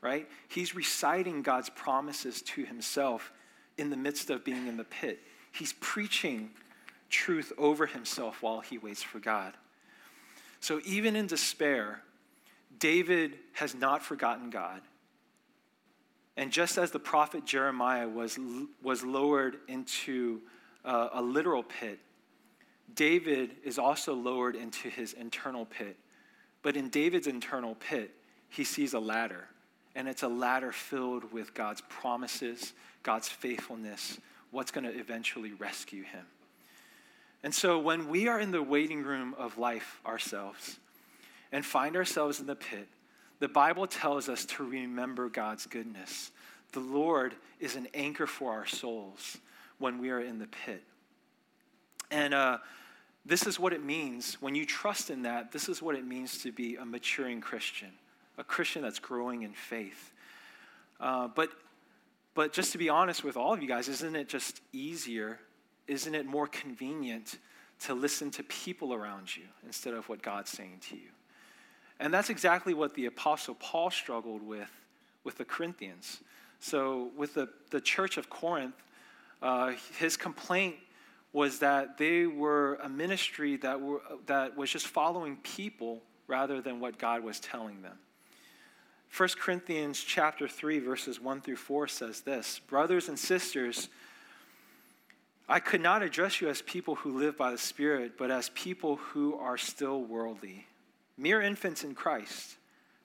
right? 0.00 0.28
He's 0.48 0.74
reciting 0.74 1.42
God's 1.42 1.70
promises 1.70 2.42
to 2.42 2.64
himself 2.64 3.32
in 3.78 3.90
the 3.90 3.96
midst 3.96 4.30
of 4.30 4.44
being 4.44 4.66
in 4.66 4.76
the 4.76 4.84
pit. 4.84 5.20
He's 5.52 5.72
preaching 5.80 6.50
truth 7.10 7.52
over 7.58 7.86
himself 7.86 8.42
while 8.42 8.60
he 8.60 8.78
waits 8.78 9.02
for 9.02 9.18
God. 9.18 9.54
So 10.60 10.80
even 10.84 11.16
in 11.16 11.26
despair, 11.26 12.02
David 12.78 13.34
has 13.52 13.74
not 13.74 14.02
forgotten 14.02 14.50
God. 14.50 14.80
And 16.36 16.50
just 16.50 16.78
as 16.78 16.90
the 16.90 16.98
prophet 16.98 17.44
Jeremiah 17.44 18.08
was, 18.08 18.38
was 18.82 19.04
lowered 19.04 19.58
into 19.68 20.40
uh, 20.84 21.10
a 21.12 21.22
literal 21.22 21.62
pit, 21.62 22.00
David 22.94 23.56
is 23.62 23.78
also 23.78 24.14
lowered 24.14 24.56
into 24.56 24.88
his 24.88 25.12
internal 25.12 25.64
pit. 25.64 25.96
But 26.62 26.76
in 26.76 26.88
David's 26.88 27.26
internal 27.26 27.74
pit, 27.74 28.10
he 28.48 28.64
sees 28.64 28.94
a 28.94 29.00
ladder. 29.00 29.48
And 29.94 30.08
it's 30.08 30.22
a 30.22 30.28
ladder 30.28 30.72
filled 30.72 31.32
with 31.32 31.54
God's 31.54 31.82
promises, 31.88 32.72
God's 33.02 33.28
faithfulness, 33.28 34.18
what's 34.50 34.70
going 34.70 34.84
to 34.84 34.98
eventually 34.98 35.52
rescue 35.52 36.02
him. 36.02 36.26
And 37.44 37.54
so 37.54 37.78
when 37.78 38.08
we 38.08 38.26
are 38.26 38.40
in 38.40 38.52
the 38.52 38.62
waiting 38.62 39.02
room 39.02 39.34
of 39.36 39.58
life 39.58 40.00
ourselves 40.06 40.78
and 41.52 41.64
find 41.64 41.94
ourselves 41.94 42.40
in 42.40 42.46
the 42.46 42.56
pit, 42.56 42.88
the 43.38 43.48
Bible 43.48 43.86
tells 43.86 44.30
us 44.30 44.46
to 44.46 44.64
remember 44.64 45.28
God's 45.28 45.66
goodness. 45.66 46.30
The 46.72 46.80
Lord 46.80 47.34
is 47.60 47.76
an 47.76 47.86
anchor 47.92 48.26
for 48.26 48.52
our 48.52 48.64
souls 48.64 49.36
when 49.76 49.98
we 49.98 50.08
are 50.08 50.20
in 50.20 50.38
the 50.38 50.46
pit. 50.46 50.82
And 52.10 52.32
uh, 52.32 52.58
this 53.26 53.46
is 53.46 53.60
what 53.60 53.74
it 53.74 53.84
means 53.84 54.40
when 54.40 54.54
you 54.54 54.64
trust 54.64 55.10
in 55.10 55.24
that. 55.24 55.52
This 55.52 55.68
is 55.68 55.82
what 55.82 55.96
it 55.96 56.06
means 56.06 56.38
to 56.44 56.50
be 56.50 56.76
a 56.76 56.84
maturing 56.86 57.42
Christian, 57.42 57.90
a 58.38 58.44
Christian 58.44 58.80
that's 58.80 58.98
growing 58.98 59.42
in 59.42 59.52
faith. 59.52 60.12
Uh, 60.98 61.28
but, 61.28 61.50
but 62.32 62.54
just 62.54 62.72
to 62.72 62.78
be 62.78 62.88
honest 62.88 63.22
with 63.22 63.36
all 63.36 63.52
of 63.52 63.60
you 63.60 63.68
guys, 63.68 63.88
isn't 63.88 64.16
it 64.16 64.30
just 64.30 64.62
easier? 64.72 65.38
Isn't 65.86 66.14
it 66.14 66.26
more 66.26 66.46
convenient 66.46 67.38
to 67.80 67.94
listen 67.94 68.30
to 68.32 68.42
people 68.44 68.94
around 68.94 69.36
you 69.36 69.44
instead 69.66 69.94
of 69.94 70.08
what 70.08 70.22
God's 70.22 70.50
saying 70.50 70.80
to 70.90 70.96
you? 70.96 71.10
And 72.00 72.12
that's 72.12 72.30
exactly 72.30 72.74
what 72.74 72.94
the 72.94 73.06
Apostle 73.06 73.54
Paul 73.54 73.90
struggled 73.90 74.42
with 74.42 74.70
with 75.24 75.38
the 75.38 75.44
Corinthians. 75.44 76.20
So, 76.60 77.10
with 77.16 77.34
the, 77.34 77.48
the 77.70 77.80
church 77.80 78.16
of 78.16 78.30
Corinth, 78.30 78.74
uh, 79.42 79.72
his 79.98 80.16
complaint 80.16 80.76
was 81.32 81.58
that 81.58 81.98
they 81.98 82.26
were 82.26 82.76
a 82.76 82.88
ministry 82.88 83.56
that, 83.56 83.80
were, 83.80 84.00
that 84.26 84.56
was 84.56 84.70
just 84.70 84.86
following 84.86 85.36
people 85.38 86.02
rather 86.28 86.60
than 86.60 86.78
what 86.78 86.98
God 86.98 87.24
was 87.24 87.40
telling 87.40 87.82
them. 87.82 87.98
1 89.16 89.28
Corinthians 89.38 90.00
chapter 90.00 90.46
3 90.48 90.78
verses 90.78 91.20
1 91.20 91.40
through 91.40 91.56
4 91.56 91.88
says 91.88 92.20
this, 92.22 92.60
"Brothers 92.60 93.08
and 93.08 93.18
sisters, 93.18 93.88
I 95.48 95.60
could 95.60 95.80
not 95.80 96.02
address 96.02 96.40
you 96.40 96.48
as 96.48 96.62
people 96.62 96.94
who 96.94 97.18
live 97.18 97.36
by 97.36 97.50
the 97.50 97.58
Spirit, 97.58 98.16
but 98.16 98.30
as 98.30 98.48
people 98.50 98.96
who 98.96 99.34
are 99.36 99.58
still 99.58 100.02
worldly." 100.02 100.66
mere 101.16 101.40
infants 101.40 101.84
in 101.84 101.94
Christ. 101.94 102.56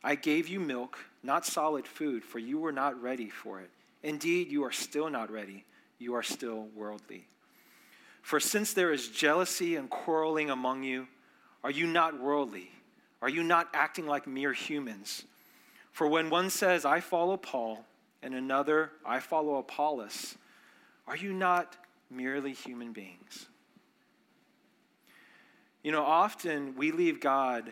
I 0.03 0.15
gave 0.15 0.47
you 0.47 0.59
milk, 0.59 0.97
not 1.23 1.45
solid 1.45 1.85
food, 1.85 2.23
for 2.23 2.39
you 2.39 2.57
were 2.57 2.71
not 2.71 3.01
ready 3.01 3.29
for 3.29 3.59
it. 3.59 3.69
Indeed, 4.01 4.49
you 4.49 4.63
are 4.63 4.71
still 4.71 5.09
not 5.09 5.29
ready. 5.29 5.65
You 5.97 6.15
are 6.15 6.23
still 6.23 6.67
worldly. 6.75 7.27
For 8.21 8.39
since 8.39 8.73
there 8.73 8.91
is 8.91 9.09
jealousy 9.09 9.75
and 9.75 9.89
quarreling 9.89 10.49
among 10.49 10.83
you, 10.83 11.07
are 11.63 11.71
you 11.71 11.85
not 11.85 12.19
worldly? 12.19 12.71
Are 13.21 13.29
you 13.29 13.43
not 13.43 13.67
acting 13.73 14.07
like 14.07 14.25
mere 14.27 14.53
humans? 14.53 15.25
For 15.91 16.07
when 16.07 16.29
one 16.29 16.49
says, 16.49 16.85
I 16.85 17.01
follow 17.01 17.35
Paul, 17.35 17.85
and 18.21 18.33
another, 18.33 18.91
I 19.05 19.19
follow 19.19 19.57
Apollos, 19.57 20.35
are 21.07 21.17
you 21.17 21.33
not 21.33 21.75
merely 22.09 22.53
human 22.53 22.93
beings? 22.93 23.47
You 25.83 25.91
know, 25.91 26.03
often 26.03 26.75
we 26.75 26.91
leave 26.91 27.19
God 27.19 27.71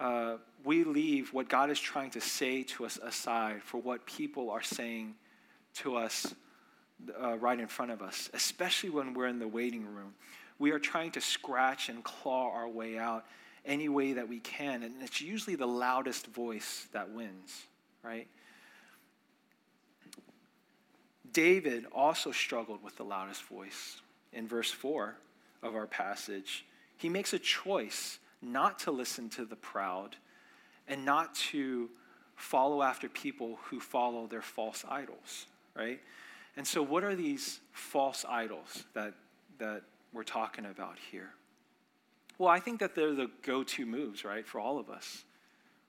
uh, 0.00 0.38
we 0.64 0.82
leave 0.82 1.32
what 1.34 1.48
God 1.48 1.70
is 1.70 1.78
trying 1.78 2.10
to 2.12 2.20
say 2.20 2.62
to 2.62 2.86
us 2.86 2.98
aside 3.02 3.62
for 3.62 3.78
what 3.78 4.06
people 4.06 4.50
are 4.50 4.62
saying 4.62 5.14
to 5.74 5.96
us 5.96 6.34
uh, 7.22 7.36
right 7.36 7.60
in 7.60 7.66
front 7.66 7.90
of 7.90 8.00
us, 8.00 8.30
especially 8.32 8.88
when 8.88 9.12
we're 9.12 9.26
in 9.26 9.38
the 9.38 9.48
waiting 9.48 9.84
room. 9.84 10.14
We 10.58 10.70
are 10.70 10.78
trying 10.78 11.10
to 11.12 11.20
scratch 11.20 11.90
and 11.90 12.02
claw 12.02 12.50
our 12.50 12.68
way 12.68 12.98
out 12.98 13.26
any 13.66 13.90
way 13.90 14.14
that 14.14 14.26
we 14.26 14.40
can, 14.40 14.82
and 14.82 14.94
it's 15.02 15.20
usually 15.20 15.56
the 15.56 15.68
loudest 15.68 16.26
voice 16.28 16.86
that 16.92 17.10
wins, 17.10 17.66
right? 18.02 18.26
David 21.32 21.86
also 21.92 22.32
struggled 22.32 22.82
with 22.82 22.96
the 22.96 23.04
loudest 23.04 23.42
voice. 23.44 24.00
In 24.32 24.46
verse 24.46 24.70
4 24.70 25.16
of 25.62 25.74
our 25.74 25.86
passage, 25.86 26.64
he 26.96 27.08
makes 27.08 27.32
a 27.32 27.38
choice 27.38 28.18
not 28.42 28.78
to 28.80 28.90
listen 28.90 29.28
to 29.30 29.44
the 29.44 29.56
proud 29.56 30.16
and 30.88 31.04
not 31.04 31.34
to 31.34 31.90
follow 32.36 32.82
after 32.82 33.08
people 33.08 33.58
who 33.64 33.80
follow 33.80 34.26
their 34.26 34.42
false 34.42 34.84
idols, 34.88 35.46
right? 35.76 36.00
And 36.56 36.66
so, 36.66 36.82
what 36.82 37.04
are 37.04 37.14
these 37.14 37.60
false 37.72 38.24
idols 38.28 38.84
that, 38.94 39.14
that 39.58 39.82
we're 40.12 40.24
talking 40.24 40.66
about 40.66 40.96
here? 41.10 41.30
Well, 42.38 42.48
I 42.48 42.58
think 42.58 42.80
that 42.80 42.94
they're 42.94 43.14
the 43.14 43.30
go 43.42 43.62
to 43.62 43.86
moves, 43.86 44.24
right, 44.24 44.46
for 44.46 44.60
all 44.60 44.78
of 44.78 44.88
us. 44.88 45.24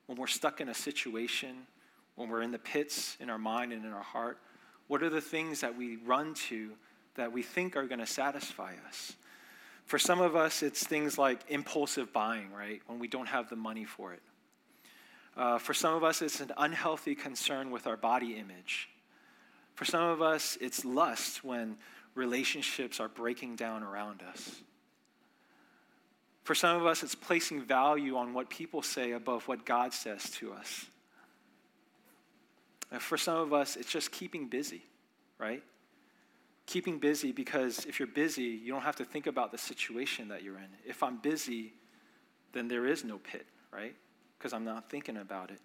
When 0.08 0.18
we're 0.18 0.28
stuck 0.28 0.60
in 0.60 0.70
a 0.70 0.74
situation, 0.74 1.56
when 2.16 2.30
we're 2.30 2.42
in 2.42 2.52
the 2.52 2.60
pits 2.60 3.16
in 3.20 3.30
our 3.30 3.38
mind 3.38 3.72
and 3.72 3.86
in 3.86 3.94
our 3.94 4.04
heart, 4.04 4.38
what 4.92 5.02
are 5.04 5.10
the 5.10 5.22
things 5.22 5.62
that 5.62 5.78
we 5.78 5.96
run 5.96 6.34
to 6.34 6.72
that 7.16 7.32
we 7.32 7.42
think 7.42 7.78
are 7.78 7.88
going 7.88 8.02
to 8.02 8.06
satisfy 8.06 8.74
us? 8.90 9.14
For 9.86 9.98
some 9.98 10.20
of 10.20 10.36
us, 10.36 10.62
it's 10.62 10.86
things 10.86 11.18
like 11.18 11.40
impulsive 11.48 12.12
buying, 12.12 12.52
right? 12.52 12.82
When 12.88 13.00
we 13.00 13.08
don't 13.08 13.28
have 13.28 13.50
the 13.50 13.56
money 13.56 13.86
for 13.86 14.12
it. 14.12 14.22
Uh, 15.38 15.60
for 15.60 15.74
some 15.74 15.94
of 15.94 16.04
us, 16.04 16.22
it's 16.22 16.42
an 16.42 16.52
unhealthy 16.58 17.16
concern 17.16 17.72
with 17.72 17.88
our 17.88 17.96
body 17.96 18.36
image. 18.36 18.90
For 19.76 19.86
some 19.86 20.04
of 20.04 20.22
us, 20.22 20.58
it's 20.60 20.84
lust 20.84 21.42
when 21.42 21.78
relationships 22.14 23.00
are 23.00 23.08
breaking 23.08 23.56
down 23.56 23.84
around 23.84 24.22
us. 24.22 24.62
For 26.44 26.54
some 26.54 26.76
of 26.76 26.86
us, 26.86 27.02
it's 27.02 27.16
placing 27.16 27.62
value 27.62 28.18
on 28.18 28.34
what 28.34 28.50
people 28.50 28.82
say 28.82 29.14
above 29.14 29.48
what 29.48 29.66
God 29.66 29.94
says 29.94 30.32
to 30.32 30.52
us. 30.52 30.86
And 32.92 33.02
for 33.02 33.18
some 33.18 33.38
of 33.38 33.54
us, 33.54 33.76
it's 33.76 33.92
just 33.92 34.12
keeping 34.12 34.48
busy, 34.48 34.84
right? 35.38 35.64
keeping 36.72 37.00
busy 37.00 37.34
because 37.34 37.86
if 37.86 38.00
you're 38.00 38.08
busy, 38.08 38.44
you 38.44 38.72
don't 38.72 38.84
have 38.84 38.96
to 38.96 39.04
think 39.06 39.28
about 39.28 39.52
the 39.52 39.58
situation 39.58 40.30
that 40.30 40.42
you're 40.42 40.58
in. 40.58 40.68
If 40.86 41.04
I'm 41.04 41.18
busy, 41.18 41.74
then 42.54 42.70
there 42.70 42.86
is 42.86 43.04
no 43.04 43.18
pit, 43.18 43.46
right? 43.74 43.94
Because 44.38 44.54
I'm 44.54 44.64
not 44.64 44.90
thinking 44.90 45.18
about 45.18 45.52
it. 45.52 45.60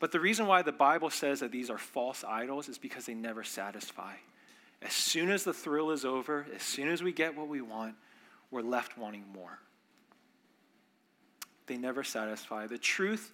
But 0.00 0.12
the 0.12 0.20
reason 0.20 0.46
why 0.46 0.60
the 0.60 0.70
Bible 0.72 1.08
says 1.08 1.40
that 1.40 1.50
these 1.50 1.70
are 1.70 1.78
false 1.78 2.24
idols 2.24 2.68
is 2.68 2.76
because 2.76 3.06
they 3.06 3.14
never 3.14 3.42
satisfy. 3.42 4.14
As 4.82 4.92
soon 4.92 5.30
as 5.30 5.44
the 5.44 5.54
thrill 5.54 5.90
is 5.90 6.04
over, 6.04 6.46
as 6.54 6.62
soon 6.62 6.88
as 6.88 7.02
we 7.02 7.10
get 7.10 7.34
what 7.34 7.48
we 7.48 7.62
want, 7.62 7.94
we're 8.50 8.60
left 8.60 8.98
wanting 8.98 9.24
more. 9.32 9.58
They 11.66 11.78
never 11.78 12.04
satisfy. 12.04 12.66
The 12.66 12.78
truth 12.78 13.32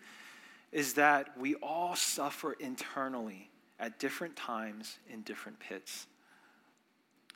is 0.75 0.95
that 0.95 1.39
we 1.39 1.55
all 1.57 1.95
suffer 1.95 2.53
internally 2.55 3.49
at 3.79 4.01
different 4.01 4.35
times 4.35 4.99
in 5.09 5.23
different 5.23 5.59
pits. 5.61 6.09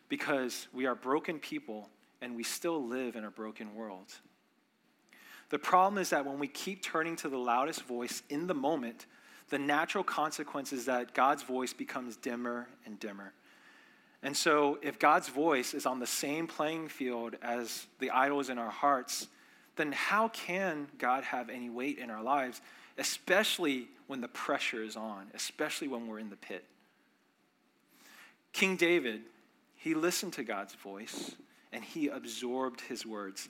Because 0.08 0.66
we 0.74 0.86
are 0.86 0.96
broken 0.96 1.38
people 1.38 1.88
and 2.20 2.34
we 2.34 2.42
still 2.42 2.84
live 2.84 3.14
in 3.14 3.24
a 3.24 3.30
broken 3.30 3.76
world. 3.76 4.12
The 5.50 5.58
problem 5.58 6.02
is 6.02 6.10
that 6.10 6.26
when 6.26 6.40
we 6.40 6.48
keep 6.48 6.82
turning 6.82 7.14
to 7.16 7.28
the 7.28 7.38
loudest 7.38 7.82
voice 7.82 8.24
in 8.28 8.48
the 8.48 8.54
moment, 8.54 9.06
the 9.50 9.58
natural 9.58 10.02
consequence 10.02 10.72
is 10.72 10.86
that 10.86 11.14
God's 11.14 11.44
voice 11.44 11.72
becomes 11.72 12.16
dimmer 12.16 12.66
and 12.84 12.98
dimmer. 12.98 13.32
And 14.20 14.36
so, 14.36 14.80
if 14.82 14.98
God's 14.98 15.28
voice 15.28 15.74
is 15.74 15.86
on 15.86 16.00
the 16.00 16.06
same 16.06 16.48
playing 16.48 16.88
field 16.88 17.36
as 17.40 17.86
the 18.00 18.10
idols 18.10 18.50
in 18.50 18.58
our 18.58 18.70
hearts, 18.70 19.28
then 19.76 19.92
how 19.92 20.26
can 20.28 20.88
God 20.98 21.22
have 21.22 21.48
any 21.48 21.70
weight 21.70 21.98
in 21.98 22.10
our 22.10 22.22
lives, 22.22 22.60
especially 22.98 23.88
when 24.06 24.20
the 24.20 24.28
pressure 24.28 24.82
is 24.82 24.96
on, 24.96 25.28
especially 25.34 25.88
when 25.88 26.06
we're 26.06 26.18
in 26.18 26.30
the 26.30 26.36
pit? 26.36 26.64
King 28.52 28.76
David, 28.76 29.22
he 29.76 29.94
listened 29.94 30.32
to 30.34 30.44
God's 30.44 30.74
voice 30.74 31.34
and 31.72 31.84
he 31.84 32.08
absorbed 32.08 32.80
his 32.80 33.06
words. 33.06 33.48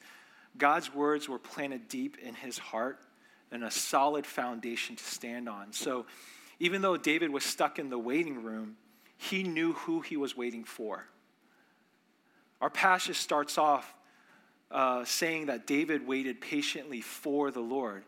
God's 0.57 0.93
words 0.95 1.29
were 1.29 1.39
planted 1.39 1.89
deep 1.89 2.19
in 2.19 2.35
his 2.35 2.59
heart 2.59 2.99
and 3.51 3.65
a 3.65 3.71
solid 3.71 4.27
foundation 4.27 4.97
to 4.97 5.05
stand 5.05 5.49
on. 5.49 5.73
So, 5.73 6.07
even 6.61 6.83
though 6.83 6.97
David 6.97 7.31
was 7.31 7.45
stuck 7.45 7.79
in 7.79 7.89
the 7.89 7.99
waiting 7.99 8.43
room, 8.43 8.77
he 9.17 9.45
knew 9.45 9.75
who 9.75 10.01
he 10.01 10.17
was 10.17 10.37
waiting 10.37 10.65
for. 10.65 11.05
Our 12.61 12.71
passage 12.71 13.17
starts 13.17 13.59
off 13.59 13.95
uh, 14.71 15.05
saying 15.05 15.47
that 15.47 15.67
David 15.67 16.07
waited 16.07 16.41
patiently 16.41 17.01
for 17.01 17.51
the 17.51 17.61
Lord. 17.61 18.05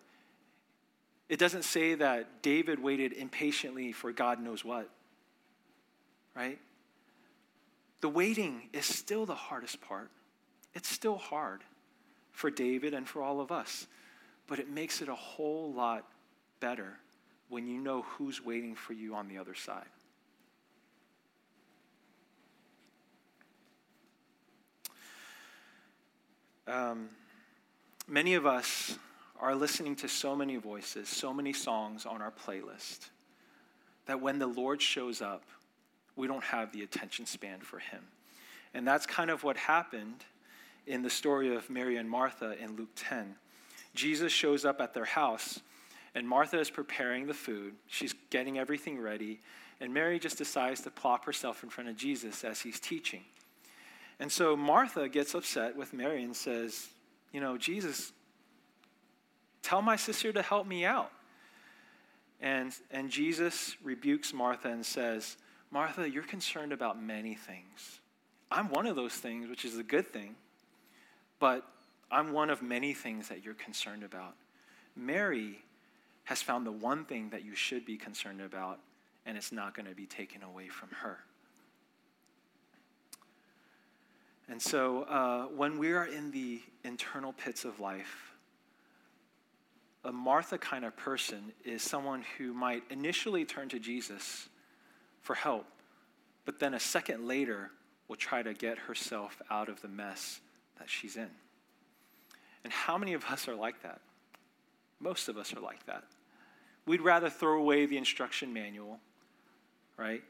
It 1.31 1.39
doesn't 1.39 1.63
say 1.63 1.95
that 1.95 2.43
David 2.43 2.83
waited 2.83 3.13
impatiently 3.13 3.93
for 3.93 4.11
God 4.11 4.43
knows 4.43 4.65
what, 4.65 4.91
right? 6.35 6.59
The 8.01 8.09
waiting 8.09 8.69
is 8.73 8.85
still 8.85 9.27
the 9.27 9.37
hardest 9.37 9.81
part. 9.81 10.11
It's 10.75 10.89
still 10.89 11.19
hard 11.19 11.61
for 12.33 12.51
David 12.51 12.95
and 12.95 13.09
for 13.09 13.23
all 13.23 13.41
of 13.41 13.53
us, 13.53 13.87
but 14.49 14.59
it 14.59 14.69
makes 14.69 15.03
it 15.03 15.09
a 15.09 15.15
whole 15.15 15.73
lot 15.73 16.05
better 16.59 16.99
when 17.49 17.69
you 17.69 17.79
know 17.79 18.03
who's 18.03 18.45
waiting 18.45 18.75
for 18.75 18.93
you 18.93 19.15
on 19.15 19.29
the 19.29 19.39
other 19.39 19.55
side. 19.55 19.87
Um, 26.67 27.09
many 28.09 28.35
of 28.35 28.47
us 28.47 28.99
are 29.41 29.55
listening 29.55 29.97
to 29.97 30.09
so 30.09 30.37
many 30.37 30.57
voices, 30.57 31.09
so 31.09 31.33
many 31.33 31.53
songs 31.53 32.07
on 32.07 32.21
our 32.21 32.33
playlist, 32.33 33.09
that 34.07 34.21
when 34.21 34.39
the 34.39 34.47
Lord 34.47 34.83
shows 34.83 35.23
up, 35.23 35.45
we 36.17 36.27
don't 36.27 36.45
have 36.45 36.73
the 36.73 36.83
attention 36.83 37.27
span 37.27 37.61
for 37.61 37.79
him. 37.79 38.03
And 38.75 38.87
that's 38.87 39.07
kind 39.07 39.31
of 39.31 39.43
what 39.43 39.57
happened 39.57 40.25
in 40.87 41.03
the 41.03 41.11
story 41.11 41.55
of 41.55 41.69
Mary 41.71 41.97
and 41.97 42.09
Martha 42.09 42.57
in 42.63 42.77
Luke 42.77 42.91
10. 42.97 43.35
Jesus 43.95 44.33
shows 44.33 44.65
up 44.65 44.81
at 44.81 44.95
their 44.95 45.05
house, 45.05 45.61
and 46.15 46.29
Martha 46.29 46.59
is 46.59 46.71
preparing 46.71 47.27
the 47.27 47.35
food. 47.35 47.75
She's 47.87 48.15
getting 48.31 48.59
everything 48.59 49.01
ready, 49.01 49.41
and 49.81 49.93
Mary 49.93 50.19
just 50.19 50.39
decides 50.39 50.81
to 50.83 50.91
plop 50.91 51.25
herself 51.25 51.63
in 51.63 51.71
front 51.71 51.89
of 51.89 51.97
Jesus 51.97 52.45
as 52.45 52.61
he's 52.61 52.79
teaching. 52.79 53.25
And 54.19 54.31
so 54.31 54.55
Martha 54.55 55.09
gets 55.09 55.35
upset 55.35 55.77
with 55.77 55.93
Mary 55.95 56.23
and 56.23 56.37
says, 56.37 56.89
You 57.33 57.41
know, 57.41 57.57
Jesus, 57.57 58.13
tell 59.71 59.83
my 59.83 59.95
sister 59.95 60.33
to 60.33 60.43
help 60.43 60.67
me 60.67 60.85
out. 60.85 61.13
And, 62.41 62.75
and 62.91 63.09
Jesus 63.09 63.77
rebukes 63.85 64.35
Martha 64.35 64.69
and 64.69 64.85
says, 64.85 65.37
Martha, 65.71 66.11
you're 66.11 66.25
concerned 66.25 66.73
about 66.73 67.01
many 67.01 67.37
things. 67.37 68.01
I'm 68.51 68.69
one 68.71 68.89
of 68.89 68.97
those 68.97 69.13
things, 69.13 69.49
which 69.49 69.65
is 69.65 69.79
a 69.79 69.85
good 69.85 70.13
thing, 70.13 70.35
but 71.39 71.65
I'm 72.11 72.33
one 72.33 72.51
of 72.51 72.63
many 72.63 72.95
things 72.95 73.29
that 73.29 73.45
you're 73.45 73.55
concerned 73.55 74.03
about. 74.03 74.35
Mary 74.97 75.63
has 76.25 76.43
found 76.43 76.67
the 76.67 76.73
one 76.73 77.05
thing 77.05 77.31
that 77.31 77.45
you 77.45 77.55
should 77.55 77.87
be 77.87 77.97
concerned 77.97 78.41
about, 78.41 78.81
and 79.25 79.37
it's 79.37 79.53
not 79.53 79.77
going 79.77 79.87
to 79.87 79.95
be 79.95 80.07
taken 80.07 80.43
away 80.43 80.67
from 80.67 80.89
her. 81.01 81.21
And 84.49 84.61
so, 84.61 85.03
uh, 85.03 85.45
when 85.45 85.79
we 85.79 85.93
are 85.93 86.07
in 86.07 86.33
the 86.33 86.61
internal 86.83 87.33
pits 87.33 87.65
of 87.65 87.79
life, 87.79 88.30
a 90.05 90.13
Martha 90.13 90.59
kind 90.59 90.85
of 90.85 90.97
person 90.97 91.53
is 91.65 91.83
someone 91.83 92.25
who 92.39 92.55
might 92.55 92.83
initially 92.91 93.45
turn 93.45 93.69
to 93.69 93.79
Jesus 93.79 94.49
for 95.21 95.35
help, 95.35 95.67
but 96.45 96.59
then 96.59 96.75
a 96.75 96.81
second 96.81 97.27
later 97.27 97.71
will 98.09 98.17
try 98.17 98.43
to 98.43 98.55
get 98.55 98.79
herself 98.79 99.41
out 99.51 99.69
of 99.69 99.83
the 99.83 99.89
mess 99.89 100.41
that 100.79 100.89
she's 100.89 101.17
in. 101.17 101.29
And 102.65 102.73
how 102.73 102.99
many 102.99 103.13
of 103.13 103.25
us 103.25 103.47
are 103.47 103.55
like 103.55 103.83
that? 103.83 104.01
Most 104.99 105.29
of 105.29 105.37
us 105.37 105.55
are 105.55 105.61
like 105.61 105.85
that. 105.87 106.05
We'd 106.87 107.03
rather 107.03 107.31
throw 107.31 107.59
away 107.59 107.87
the 107.87 107.97
instruction 107.97 108.53
manual, 108.53 108.99
right? 109.97 110.23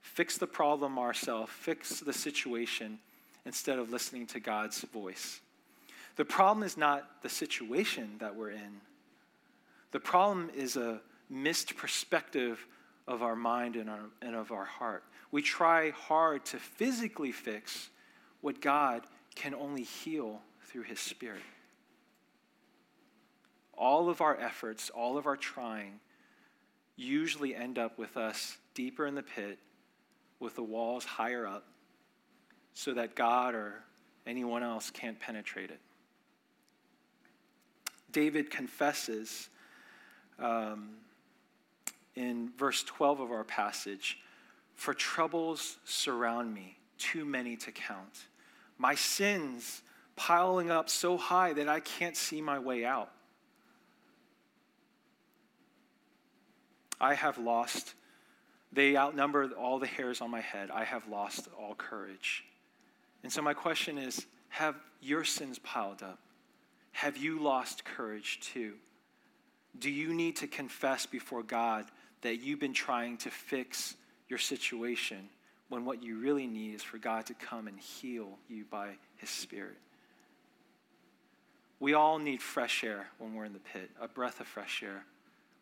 Fix 0.00 0.38
the 0.38 0.46
problem 0.46 0.98
ourselves, 0.98 1.50
fix 1.52 2.00
the 2.00 2.12
situation, 2.12 2.98
instead 3.44 3.78
of 3.78 3.90
listening 3.90 4.26
to 4.28 4.40
God's 4.40 4.80
voice. 4.82 5.40
The 6.16 6.24
problem 6.24 6.64
is 6.64 6.76
not 6.76 7.22
the 7.22 7.28
situation 7.28 8.16
that 8.18 8.34
we're 8.34 8.50
in, 8.50 8.80
the 9.92 10.00
problem 10.00 10.50
is 10.54 10.76
a 10.76 11.00
missed 11.28 11.76
perspective 11.76 12.64
of 13.08 13.22
our 13.22 13.36
mind 13.36 13.76
and, 13.76 13.90
our, 13.90 14.00
and 14.22 14.36
of 14.36 14.52
our 14.52 14.64
heart. 14.64 15.04
We 15.32 15.42
try 15.42 15.90
hard 15.90 16.44
to 16.46 16.58
physically 16.58 17.32
fix 17.32 17.90
what 18.40 18.60
God 18.60 19.02
can 19.34 19.54
only 19.54 19.82
heal 19.82 20.40
through 20.62 20.82
His 20.82 21.00
Spirit. 21.00 21.42
All 23.74 24.08
of 24.08 24.20
our 24.20 24.38
efforts, 24.38 24.90
all 24.90 25.16
of 25.16 25.26
our 25.26 25.36
trying, 25.36 26.00
usually 26.96 27.54
end 27.54 27.78
up 27.78 27.98
with 27.98 28.16
us 28.16 28.58
deeper 28.74 29.06
in 29.06 29.14
the 29.14 29.22
pit, 29.22 29.58
with 30.38 30.54
the 30.54 30.62
walls 30.62 31.04
higher 31.04 31.46
up, 31.46 31.64
so 32.74 32.94
that 32.94 33.14
God 33.14 33.54
or 33.54 33.82
anyone 34.26 34.62
else 34.62 34.90
can't 34.90 35.18
penetrate 35.18 35.70
it. 35.70 35.80
David 38.12 38.50
confesses 38.50 39.48
um, 40.38 40.90
in 42.14 42.50
verse 42.56 42.82
12 42.84 43.20
of 43.20 43.30
our 43.30 43.44
passage 43.44 44.18
For 44.74 44.94
troubles 44.94 45.78
surround 45.84 46.54
me, 46.54 46.76
too 46.98 47.24
many 47.24 47.56
to 47.56 47.72
count. 47.72 48.26
My 48.78 48.94
sins 48.94 49.82
piling 50.16 50.70
up 50.70 50.88
so 50.88 51.16
high 51.16 51.52
that 51.52 51.68
I 51.68 51.80
can't 51.80 52.16
see 52.16 52.40
my 52.40 52.58
way 52.58 52.84
out. 52.84 53.10
I 57.00 57.14
have 57.14 57.38
lost, 57.38 57.94
they 58.72 58.96
outnumber 58.96 59.50
all 59.58 59.78
the 59.78 59.86
hairs 59.86 60.20
on 60.20 60.30
my 60.30 60.40
head. 60.40 60.70
I 60.70 60.84
have 60.84 61.08
lost 61.08 61.48
all 61.58 61.74
courage. 61.74 62.44
And 63.22 63.32
so, 63.32 63.40
my 63.40 63.54
question 63.54 63.96
is 63.96 64.26
have 64.50 64.76
your 65.00 65.24
sins 65.24 65.58
piled 65.58 66.02
up? 66.02 66.18
Have 66.92 67.16
you 67.16 67.40
lost 67.40 67.84
courage 67.84 68.40
too? 68.40 68.74
Do 69.78 69.90
you 69.90 70.12
need 70.12 70.36
to 70.36 70.46
confess 70.46 71.06
before 71.06 71.42
God 71.42 71.86
that 72.22 72.42
you've 72.42 72.60
been 72.60 72.74
trying 72.74 73.16
to 73.18 73.30
fix 73.30 73.94
your 74.28 74.38
situation 74.38 75.28
when 75.68 75.84
what 75.84 76.02
you 76.02 76.18
really 76.18 76.46
need 76.46 76.74
is 76.74 76.82
for 76.82 76.98
God 76.98 77.26
to 77.26 77.34
come 77.34 77.68
and 77.68 77.78
heal 77.78 78.38
you 78.48 78.64
by 78.70 78.90
His 79.16 79.30
Spirit? 79.30 79.78
We 81.78 81.94
all 81.94 82.18
need 82.18 82.42
fresh 82.42 82.84
air 82.84 83.08
when 83.18 83.34
we're 83.34 83.46
in 83.46 83.54
the 83.54 83.58
pit, 83.58 83.90
a 84.00 84.06
breath 84.06 84.40
of 84.40 84.46
fresh 84.46 84.82
air. 84.82 85.04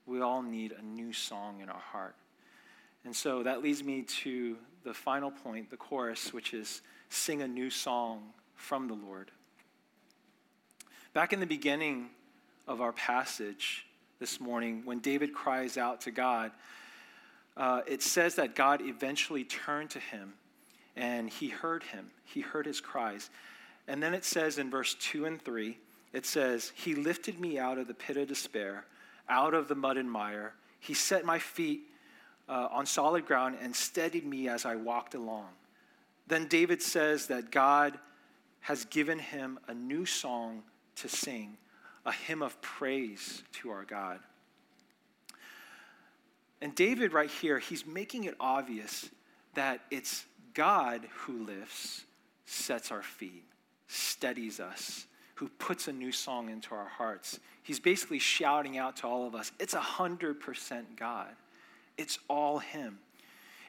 We 0.06 0.20
all 0.20 0.42
need 0.42 0.72
a 0.72 0.82
new 0.82 1.12
song 1.12 1.60
in 1.60 1.68
our 1.68 1.78
heart. 1.78 2.16
And 3.04 3.14
so 3.14 3.44
that 3.44 3.62
leads 3.62 3.84
me 3.84 4.02
to 4.02 4.56
the 4.82 4.94
final 4.94 5.30
point, 5.30 5.70
the 5.70 5.76
chorus, 5.76 6.32
which 6.32 6.54
is 6.54 6.82
sing 7.08 7.42
a 7.42 7.48
new 7.48 7.70
song 7.70 8.22
from 8.54 8.88
the 8.88 8.94
Lord. 8.94 9.30
Back 11.14 11.32
in 11.32 11.40
the 11.40 11.46
beginning 11.46 12.10
of 12.66 12.82
our 12.82 12.92
passage 12.92 13.86
this 14.20 14.40
morning, 14.40 14.82
when 14.84 14.98
David 14.98 15.32
cries 15.32 15.78
out 15.78 16.02
to 16.02 16.10
God, 16.10 16.52
uh, 17.56 17.80
it 17.86 18.02
says 18.02 18.34
that 18.34 18.54
God 18.54 18.82
eventually 18.82 19.42
turned 19.44 19.90
to 19.90 19.98
him 19.98 20.34
and 20.96 21.30
he 21.30 21.48
heard 21.48 21.82
him. 21.82 22.10
He 22.24 22.40
heard 22.40 22.66
his 22.66 22.80
cries. 22.80 23.30
And 23.88 24.02
then 24.02 24.12
it 24.12 24.24
says 24.24 24.58
in 24.58 24.70
verse 24.70 24.94
2 25.00 25.24
and 25.24 25.42
3, 25.42 25.78
it 26.12 26.26
says, 26.26 26.72
He 26.74 26.94
lifted 26.94 27.40
me 27.40 27.58
out 27.58 27.78
of 27.78 27.88
the 27.88 27.94
pit 27.94 28.18
of 28.18 28.28
despair, 28.28 28.84
out 29.30 29.54
of 29.54 29.66
the 29.66 29.74
mud 29.74 29.96
and 29.96 30.10
mire. 30.10 30.52
He 30.78 30.92
set 30.92 31.24
my 31.24 31.38
feet 31.38 31.80
uh, 32.50 32.68
on 32.70 32.84
solid 32.84 33.26
ground 33.26 33.56
and 33.62 33.74
steadied 33.74 34.26
me 34.26 34.48
as 34.48 34.66
I 34.66 34.76
walked 34.76 35.14
along. 35.14 35.48
Then 36.26 36.48
David 36.48 36.82
says 36.82 37.28
that 37.28 37.50
God 37.50 37.98
has 38.60 38.84
given 38.84 39.18
him 39.18 39.58
a 39.68 39.74
new 39.74 40.04
song 40.04 40.62
to 41.00 41.08
sing, 41.08 41.56
a 42.04 42.12
hymn 42.12 42.42
of 42.42 42.60
praise 42.60 43.42
to 43.52 43.70
our 43.70 43.84
God. 43.84 44.20
And 46.60 46.74
David, 46.74 47.12
right 47.12 47.30
here, 47.30 47.58
he's 47.58 47.86
making 47.86 48.24
it 48.24 48.34
obvious 48.40 49.08
that 49.54 49.80
it's 49.90 50.24
God 50.54 51.06
who 51.18 51.44
lifts, 51.44 52.04
sets 52.46 52.90
our 52.90 53.02
feet, 53.02 53.44
steadies 53.86 54.58
us, 54.58 55.06
who 55.36 55.48
puts 55.48 55.86
a 55.86 55.92
new 55.92 56.10
song 56.10 56.50
into 56.50 56.74
our 56.74 56.88
hearts. 56.88 57.38
He's 57.62 57.78
basically 57.78 58.18
shouting 58.18 58.76
out 58.76 58.96
to 58.96 59.06
all 59.06 59.26
of 59.26 59.34
us 59.34 59.52
it's 59.60 59.74
100% 59.74 60.84
God, 60.96 61.28
it's 61.96 62.18
all 62.28 62.58
Him. 62.58 62.98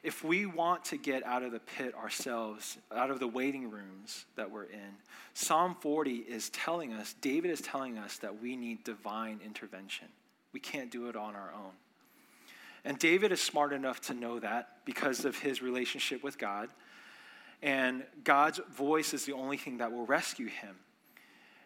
If 0.02 0.24
we 0.24 0.46
want 0.46 0.86
to 0.86 0.96
get 0.96 1.24
out 1.24 1.42
of 1.42 1.52
the 1.52 1.60
pit 1.60 1.94
ourselves, 1.94 2.78
out 2.94 3.10
of 3.10 3.20
the 3.20 3.26
waiting 3.26 3.70
rooms 3.70 4.24
that 4.36 4.50
we're 4.50 4.64
in, 4.64 4.96
Psalm 5.34 5.76
40 5.80 6.16
is 6.16 6.48
telling 6.50 6.92
us, 6.92 7.14
David 7.20 7.50
is 7.50 7.60
telling 7.60 7.98
us 7.98 8.16
that 8.18 8.40
we 8.40 8.56
need 8.56 8.82
divine 8.82 9.40
intervention. 9.44 10.08
We 10.52 10.60
can't 10.60 10.90
do 10.90 11.08
it 11.08 11.16
on 11.16 11.34
our 11.36 11.52
own. 11.54 11.72
And 12.84 12.98
David 12.98 13.30
is 13.30 13.42
smart 13.42 13.72
enough 13.72 14.00
to 14.02 14.14
know 14.14 14.38
that 14.38 14.78
because 14.84 15.24
of 15.24 15.38
his 15.38 15.60
relationship 15.60 16.22
with 16.22 16.38
God. 16.38 16.70
And 17.62 18.04
God's 18.24 18.60
voice 18.74 19.12
is 19.12 19.26
the 19.26 19.34
only 19.34 19.58
thing 19.58 19.78
that 19.78 19.92
will 19.92 20.06
rescue 20.06 20.46
him. 20.46 20.76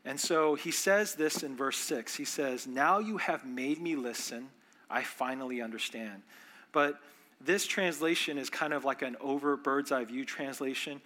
And 0.05 0.19
so 0.19 0.55
he 0.55 0.71
says 0.71 1.15
this 1.15 1.43
in 1.43 1.57
verse 1.57 1.79
6. 1.79 2.17
He 2.17 2.25
says, 2.25 2.67
Now 2.67 2.99
you 2.99 3.19
have 3.19 3.47
made 3.47 3.81
me 3.81 3.95
listen. 3.97 4.49
I 4.91 5.03
finally 5.03 5.63
understand. 5.63 6.23
But 6.73 7.01
this 7.41 7.67
translation 7.67 8.39
is 8.39 8.51
kind 8.51 8.73
of 8.73 8.85
like 8.85 9.03
an 9.03 9.17
over 9.21 9.57
bird's 9.57 9.93
eye 9.93 10.05
view 10.05 10.25
translation. 10.25 11.01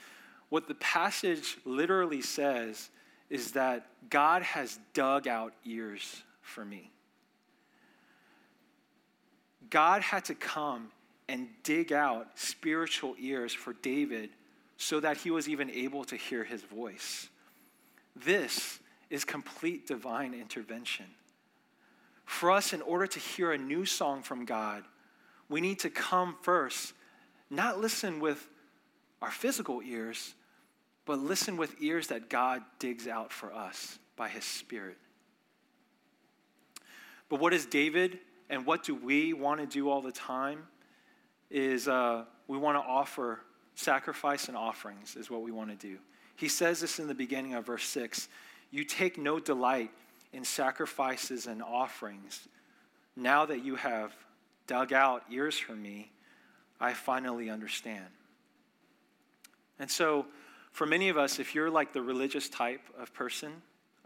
What 0.49 0.69
the 0.69 0.75
passage 0.75 1.59
literally 1.65 2.23
says 2.23 2.91
is 3.29 3.53
that 3.53 3.87
God 4.09 4.43
has 4.43 4.79
dug 4.95 5.29
out 5.29 5.53
ears 5.65 6.23
for 6.41 6.65
me. 6.65 6.91
God 9.71 10.03
had 10.03 10.25
to 10.27 10.35
come 10.35 10.89
and 11.29 11.49
dig 11.63 11.93
out 11.93 12.29
spiritual 12.37 13.15
ears 13.19 13.53
for 13.53 13.75
David 13.75 14.31
so 14.79 15.01
that 15.01 15.19
he 15.19 15.31
was 15.31 15.49
even 15.49 15.71
able 15.71 16.05
to 16.05 16.17
hear 16.17 16.45
his 16.45 16.63
voice. 16.63 17.29
This 18.17 18.79
is 19.11 19.25
complete 19.25 19.87
divine 19.87 20.35
intervention. 20.35 21.07
For 22.25 22.51
us, 22.51 22.73
in 22.73 22.83
order 22.83 23.07
to 23.07 23.19
hear 23.19 23.53
a 23.53 23.59
new 23.59 23.85
song 23.85 24.23
from 24.23 24.45
God, 24.45 24.85
we 25.49 25.61
need 25.61 25.81
to 25.81 25.91
come 25.91 26.37
first, 26.43 26.93
not 27.51 27.81
listen 27.81 28.21
with 28.21 28.49
our 29.23 29.31
physical 29.31 29.81
ears, 29.83 30.35
but 31.07 31.19
listen 31.19 31.57
with 31.57 31.75
ears 31.81 32.09
that 32.09 32.29
God 32.29 32.63
digs 32.79 33.09
out 33.09 33.33
for 33.33 33.53
us 33.53 33.99
by 34.17 34.29
his 34.29 34.45
Spirit. 34.45 34.99
But 37.29 37.41
what 37.41 37.55
is 37.55 37.67
David 37.67 38.19
and 38.51 38.65
what 38.67 38.85
do 38.85 38.95
we 38.95 39.33
want 39.33 39.61
to 39.61 39.67
do 39.67 39.91
all 39.91 40.01
the 40.01 40.13
time? 40.13 40.67
Is 41.51 41.89
uh, 41.89 42.25
we 42.47 42.59
want 42.59 42.77
to 42.77 42.87
offer 42.87 43.41
sacrifice 43.75 44.49
and 44.49 44.57
offerings, 44.57 45.17
is 45.17 45.31
what 45.31 45.43
we 45.43 45.51
want 45.51 45.71
to 45.71 45.77
do. 45.77 45.99
He 46.37 46.49
says 46.49 46.81
this 46.81 46.99
in 46.99 47.09
the 47.09 47.15
beginning 47.15 47.55
of 47.55 47.67
verse 47.67 47.85
6 47.85 48.29
You 48.71 48.85
take 48.85 49.17
no 49.19 49.41
delight 49.41 49.91
in 50.33 50.45
sacrifices 50.45 51.47
and 51.47 51.63
offerings. 51.63 52.49
Now 53.17 53.47
that 53.47 53.65
you 53.65 53.77
have 53.77 54.13
dug 54.69 54.93
out 54.93 55.25
ears 55.31 55.59
for 55.59 55.75
me, 55.75 56.13
I 56.81 56.95
finally 56.95 57.51
understand. 57.51 58.07
And 59.81 59.91
so, 59.91 60.27
for 60.71 60.87
many 60.87 61.09
of 61.09 61.19
us, 61.19 61.41
if 61.41 61.55
you're 61.55 61.71
like 61.71 61.93
the 61.93 62.03
religious 62.03 62.49
type 62.49 62.83
of 63.01 63.13
person, 63.13 63.51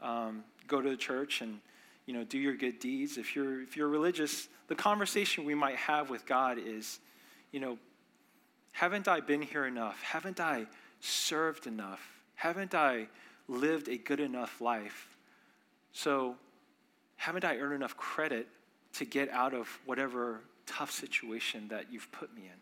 um, 0.01 0.45
go 0.67 0.81
to 0.81 0.89
the 0.89 0.97
church 0.97 1.43
and 1.43 1.61
you 2.07 2.15
know 2.15 2.25
do 2.25 2.39
your 2.39 2.57
good 2.57 2.79
deeds. 2.79 3.19
If 3.19 3.37
you're 3.37 3.61
if 3.61 3.77
you're 3.77 3.89
religious, 3.89 4.49
the 4.69 4.75
conversation 4.75 5.45
we 5.45 5.55
might 5.55 5.77
have 5.77 6.09
with 6.09 6.25
God 6.25 6.59
is, 6.59 7.01
you 7.51 7.61
know, 7.61 7.79
haven't 8.73 9.09
I 9.09 9.21
been 9.21 9.43
here 9.43 9.67
enough? 9.67 10.01
Haven't 10.03 10.41
I 10.41 10.67
served 11.01 11.67
enough? 11.67 12.01
Haven't 12.37 12.75
I 12.75 13.09
lived 13.49 13.89
a 13.89 13.99
good 13.99 14.21
enough 14.21 14.61
life? 14.61 15.09
So, 15.93 16.37
haven't 17.17 17.45
I 17.45 17.59
earned 17.59 17.75
enough 17.75 17.97
credit 17.97 18.49
to 18.95 19.05
get 19.05 19.31
out 19.31 19.55
of 19.55 19.69
whatever 19.87 20.41
tough 20.67 20.91
situation 20.91 21.69
that 21.69 21.93
you've 21.93 22.11
put 22.13 22.35
me 22.35 22.43
in 22.43 22.61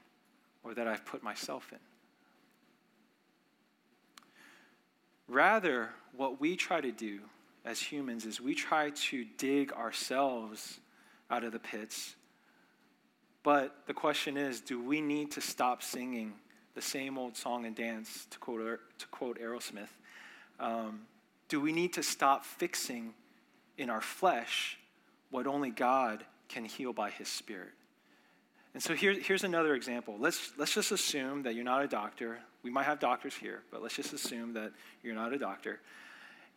or 0.63 0.75
that 0.75 0.87
I've 0.87 1.05
put 1.05 1.23
myself 1.23 1.73
in. 1.73 1.79
Rather, 5.29 5.91
what 6.17 6.41
we 6.41 6.57
try 6.57 6.81
to 6.81 6.91
do 6.91 7.21
as 7.65 7.81
humans 7.81 8.27
is 8.27 8.41
we 8.41 8.55
try 8.55 8.91
to 8.91 9.25
dig 9.39 9.73
ourselves 9.73 10.81
out 11.31 11.45
of 11.45 11.53
the 11.53 11.59
pits. 11.59 12.17
But 13.43 13.87
the 13.87 13.95
question 13.95 14.37
is 14.37 14.61
do 14.61 14.83
we 14.83 15.01
need 15.01 15.31
to 15.33 15.41
stop 15.41 15.83
singing 15.83 16.33
the 16.75 16.83
same 16.83 17.17
old 17.17 17.37
song 17.37 17.65
and 17.65 17.77
dance, 17.77 18.27
to 18.31 18.39
quote, 18.39 18.81
to 18.99 19.07
quote 19.09 19.39
Aerosmith? 19.39 19.89
Um, 20.59 21.03
do 21.49 21.61
we 21.61 21.73
need 21.73 21.93
to 21.95 22.03
stop 22.03 22.45
fixing 22.45 23.15
in 23.79 23.89
our 23.89 24.01
flesh 24.01 24.80
what 25.31 25.47
only 25.47 25.71
God 25.71 26.25
can 26.49 26.65
heal 26.65 26.93
by 26.93 27.11
his 27.11 27.29
spirit? 27.29 27.73
And 28.75 28.83
so 28.83 28.95
here, 28.95 29.13
here's 29.13 29.45
another 29.45 29.75
example. 29.75 30.17
Let's, 30.19 30.53
let's 30.57 30.75
just 30.75 30.93
assume 30.93 31.43
that 31.43 31.55
you're 31.55 31.65
not 31.65 31.83
a 31.83 31.89
doctor. 31.89 32.39
We 32.63 32.71
might 32.71 32.85
have 32.85 33.01
doctors 33.01 33.35
here, 33.35 33.63
but 33.71 33.83
let's 33.83 33.97
just 33.97 34.13
assume 34.13 34.55
that 34.55 34.73
you're 35.03 35.15
not 35.15 35.33
a 35.33 35.39
doctor. 35.39 35.81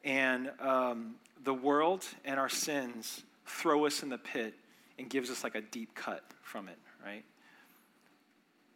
And 0.04 0.52
um, 0.60 1.16
the 1.44 1.54
world 1.54 2.06
and 2.26 2.40
our 2.40 2.50
sins 2.50 3.24
throw 3.46 3.86
us 3.86 4.04
in 4.04 4.10
the 4.10 4.18
pit 4.18 4.54
and 5.00 5.10
gives 5.10 5.30
us 5.32 5.44
like 5.44 5.56
a 5.56 5.62
deep 5.62 5.96
cut 5.96 6.24
from 6.42 6.68
it, 6.68 6.78
right? 7.04 7.24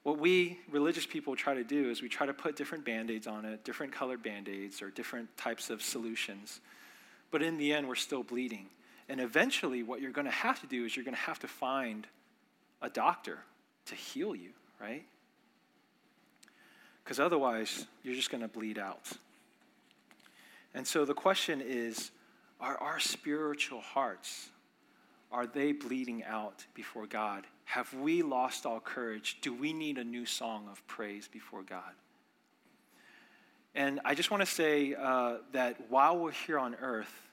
What 0.03 0.19
we 0.19 0.59
religious 0.71 1.05
people 1.05 1.35
try 1.35 1.53
to 1.53 1.65
do 1.65 1.89
is 1.89 2.01
we 2.01 2.09
try 2.09 2.25
to 2.25 2.33
put 2.33 2.55
different 2.55 2.85
band 2.85 3.11
aids 3.11 3.27
on 3.27 3.45
it, 3.45 3.63
different 3.65 3.91
colored 3.91 4.23
band 4.23 4.47
aids, 4.47 4.81
or 4.81 4.89
different 4.89 5.35
types 5.37 5.69
of 5.69 5.81
solutions. 5.81 6.61
But 7.29 7.43
in 7.43 7.57
the 7.57 7.73
end, 7.73 7.87
we're 7.87 7.95
still 7.95 8.23
bleeding. 8.23 8.67
And 9.09 9.21
eventually, 9.21 9.83
what 9.83 10.01
you're 10.01 10.11
going 10.11 10.25
to 10.25 10.31
have 10.31 10.59
to 10.61 10.67
do 10.67 10.85
is 10.85 10.95
you're 10.95 11.05
going 11.05 11.15
to 11.15 11.21
have 11.21 11.39
to 11.39 11.47
find 11.47 12.07
a 12.81 12.89
doctor 12.89 13.39
to 13.85 13.95
heal 13.95 14.35
you, 14.35 14.49
right? 14.81 15.05
Because 17.03 17.19
otherwise, 17.19 17.85
you're 18.03 18.15
just 18.15 18.29
going 18.29 18.41
to 18.41 18.49
bleed 18.49 18.77
out. 18.77 19.11
And 20.73 20.85
so 20.85 21.05
the 21.05 21.13
question 21.13 21.61
is 21.65 22.11
are 22.59 22.77
our 22.77 22.99
spiritual 22.99 23.81
hearts 23.81 24.49
are 25.31 25.45
they 25.45 25.73
bleeding 25.73 26.23
out 26.23 26.65
before 26.73 27.05
God? 27.05 27.45
Have 27.65 27.93
we 27.93 28.21
lost 28.21 28.65
all 28.65 28.79
courage? 28.79 29.37
Do 29.41 29.53
we 29.53 29.73
need 29.73 29.97
a 29.97 30.03
new 30.03 30.25
song 30.25 30.67
of 30.71 30.85
praise 30.87 31.27
before 31.27 31.63
God? 31.63 31.81
And 33.75 33.99
I 34.05 34.15
just 34.15 34.31
want 34.31 34.41
to 34.41 34.47
say 34.47 34.95
uh, 34.95 35.37
that 35.51 35.89
while 35.89 36.17
we're 36.17 36.31
here 36.31 36.57
on 36.57 36.75
earth, 36.75 37.26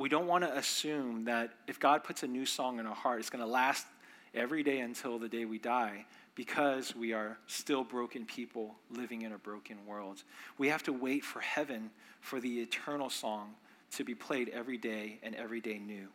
we 0.00 0.08
don't 0.08 0.26
want 0.26 0.42
to 0.42 0.56
assume 0.56 1.26
that 1.26 1.50
if 1.66 1.78
God 1.78 2.04
puts 2.04 2.22
a 2.22 2.26
new 2.26 2.46
song 2.46 2.78
in 2.78 2.86
our 2.86 2.94
heart, 2.94 3.20
it's 3.20 3.28
going 3.28 3.44
to 3.44 3.50
last 3.50 3.86
every 4.34 4.62
day 4.62 4.80
until 4.80 5.18
the 5.18 5.28
day 5.28 5.44
we 5.44 5.58
die 5.58 6.06
because 6.34 6.96
we 6.96 7.12
are 7.12 7.36
still 7.46 7.84
broken 7.84 8.24
people 8.24 8.76
living 8.90 9.22
in 9.22 9.32
a 9.32 9.38
broken 9.38 9.76
world. 9.86 10.22
We 10.56 10.68
have 10.68 10.82
to 10.84 10.92
wait 10.94 11.22
for 11.22 11.40
heaven 11.40 11.90
for 12.22 12.40
the 12.40 12.60
eternal 12.60 13.10
song 13.10 13.50
to 13.92 14.04
be 14.04 14.14
played 14.14 14.48
every 14.48 14.78
day 14.78 15.18
and 15.22 15.34
every 15.34 15.60
day 15.60 15.78
new. 15.78 16.08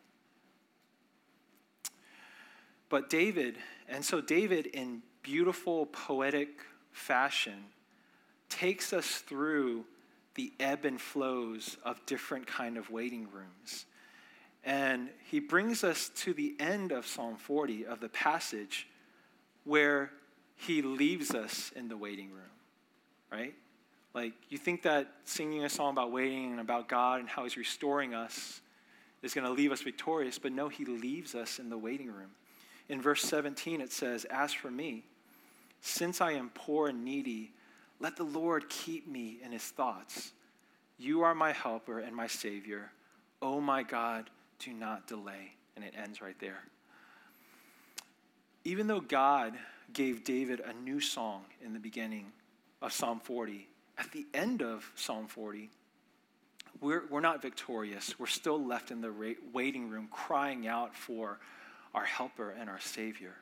But 2.88 3.08
David, 3.08 3.56
and 3.88 4.04
so 4.04 4.20
David, 4.20 4.66
in 4.66 5.02
beautiful 5.22 5.86
poetic 5.86 6.58
fashion, 6.90 7.66
takes 8.48 8.92
us 8.92 9.18
through 9.18 9.84
the 10.36 10.52
ebb 10.60 10.84
and 10.84 11.00
flows 11.00 11.76
of 11.84 12.04
different 12.06 12.46
kind 12.46 12.78
of 12.78 12.90
waiting 12.90 13.28
rooms 13.32 13.86
and 14.66 15.10
he 15.30 15.38
brings 15.38 15.84
us 15.84 16.10
to 16.16 16.34
the 16.34 16.56
end 16.58 16.90
of 16.90 17.06
Psalm 17.06 17.36
40 17.36 17.86
of 17.86 18.00
the 18.00 18.08
passage 18.08 18.88
where 19.62 20.10
he 20.56 20.82
leaves 20.82 21.30
us 21.36 21.70
in 21.76 21.88
the 21.88 21.96
waiting 21.96 22.30
room, 22.32 22.42
right? 23.30 23.54
Like, 24.12 24.32
you 24.48 24.58
think 24.58 24.82
that 24.82 25.08
singing 25.24 25.64
a 25.64 25.68
song 25.68 25.92
about 25.92 26.10
waiting 26.10 26.50
and 26.50 26.60
about 26.60 26.88
God 26.88 27.20
and 27.20 27.28
how 27.28 27.44
he's 27.44 27.56
restoring 27.56 28.12
us 28.12 28.60
is 29.22 29.34
going 29.34 29.46
to 29.46 29.52
leave 29.52 29.70
us 29.70 29.82
victorious, 29.82 30.36
but 30.36 30.50
no, 30.50 30.68
he 30.68 30.84
leaves 30.84 31.36
us 31.36 31.60
in 31.60 31.70
the 31.70 31.78
waiting 31.78 32.08
room. 32.08 32.30
In 32.88 33.00
verse 33.00 33.22
17, 33.22 33.80
it 33.80 33.92
says, 33.92 34.24
As 34.24 34.52
for 34.52 34.70
me, 34.70 35.04
since 35.80 36.20
I 36.20 36.32
am 36.32 36.50
poor 36.54 36.88
and 36.88 37.04
needy, 37.04 37.52
let 38.00 38.16
the 38.16 38.24
Lord 38.24 38.68
keep 38.68 39.08
me 39.08 39.38
in 39.42 39.52
his 39.52 39.62
thoughts. 39.62 40.32
You 40.98 41.22
are 41.22 41.34
my 41.34 41.52
helper 41.52 41.98
and 41.98 42.14
my 42.14 42.26
Savior. 42.26 42.90
Oh 43.42 43.60
my 43.60 43.82
God, 43.82 44.30
do 44.58 44.72
not 44.72 45.06
delay. 45.06 45.52
And 45.74 45.84
it 45.84 45.94
ends 45.96 46.20
right 46.20 46.38
there. 46.40 46.62
Even 48.64 48.86
though 48.86 49.00
God 49.00 49.54
gave 49.92 50.24
David 50.24 50.60
a 50.60 50.72
new 50.72 51.00
song 51.00 51.44
in 51.64 51.72
the 51.72 51.78
beginning 51.78 52.32
of 52.82 52.92
Psalm 52.92 53.20
40, 53.20 53.68
at 53.98 54.10
the 54.12 54.26
end 54.34 54.62
of 54.62 54.90
Psalm 54.94 55.26
40, 55.26 55.70
we're, 56.80 57.04
we're 57.08 57.20
not 57.20 57.40
victorious. 57.40 58.18
We're 58.18 58.26
still 58.26 58.62
left 58.62 58.90
in 58.90 59.00
the 59.00 59.12
waiting 59.52 59.88
room 59.88 60.08
crying 60.10 60.66
out 60.66 60.94
for 60.94 61.38
our 61.94 62.04
helper 62.04 62.50
and 62.50 62.68
our 62.68 62.80
Savior. 62.80 63.34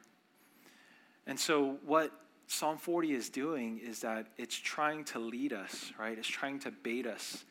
And 1.26 1.38
so, 1.38 1.78
what 1.84 2.12
Psalm 2.46 2.78
40 2.78 3.12
is 3.12 3.28
doing 3.30 3.78
is 3.78 4.00
that 4.00 4.26
it's 4.36 4.56
trying 4.56 5.04
to 5.04 5.18
lead 5.18 5.52
us, 5.52 5.92
right? 5.98 6.16
It's 6.16 6.28
trying 6.28 6.58
to 6.60 6.70
bait 6.70 7.06
us 7.06 7.44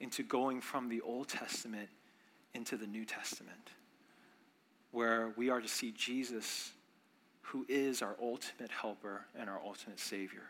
into 0.00 0.22
going 0.22 0.60
from 0.60 0.88
the 0.88 1.00
Old 1.00 1.28
Testament 1.28 1.88
into 2.54 2.76
the 2.76 2.86
New 2.86 3.04
Testament, 3.04 3.70
where 4.90 5.32
we 5.36 5.50
are 5.50 5.60
to 5.60 5.68
see 5.68 5.92
Jesus, 5.92 6.72
who 7.42 7.66
is 7.68 8.02
our 8.02 8.16
ultimate 8.20 8.70
helper 8.70 9.26
and 9.38 9.48
our 9.50 9.60
ultimate 9.64 10.00
Savior. 10.00 10.44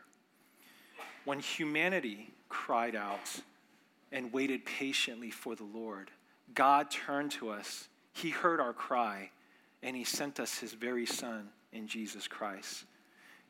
When 1.24 1.40
humanity 1.40 2.30
cried 2.48 2.94
out 2.94 3.40
and 4.12 4.32
waited 4.32 4.64
patiently 4.64 5.30
for 5.30 5.54
the 5.54 5.64
Lord, 5.64 6.10
God 6.54 6.90
turned 6.90 7.32
to 7.32 7.50
us. 7.50 7.88
He 8.12 8.30
heard 8.30 8.60
our 8.60 8.72
cry, 8.72 9.30
and 9.82 9.94
He 9.94 10.04
sent 10.04 10.40
us 10.40 10.58
His 10.58 10.72
very 10.72 11.04
Son 11.04 11.48
in 11.72 11.86
Jesus 11.86 12.26
Christ. 12.26 12.84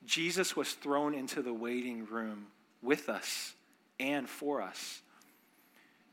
Jesus 0.05 0.57
was 0.57 0.73
thrown 0.73 1.15
into 1.15 1.43
the 1.43 1.53
waiting 1.53 2.07
room 2.07 2.47
with 2.83 3.09
us 3.09 3.55
and 4.01 4.29
for 4.29 4.63
us. 4.63 5.03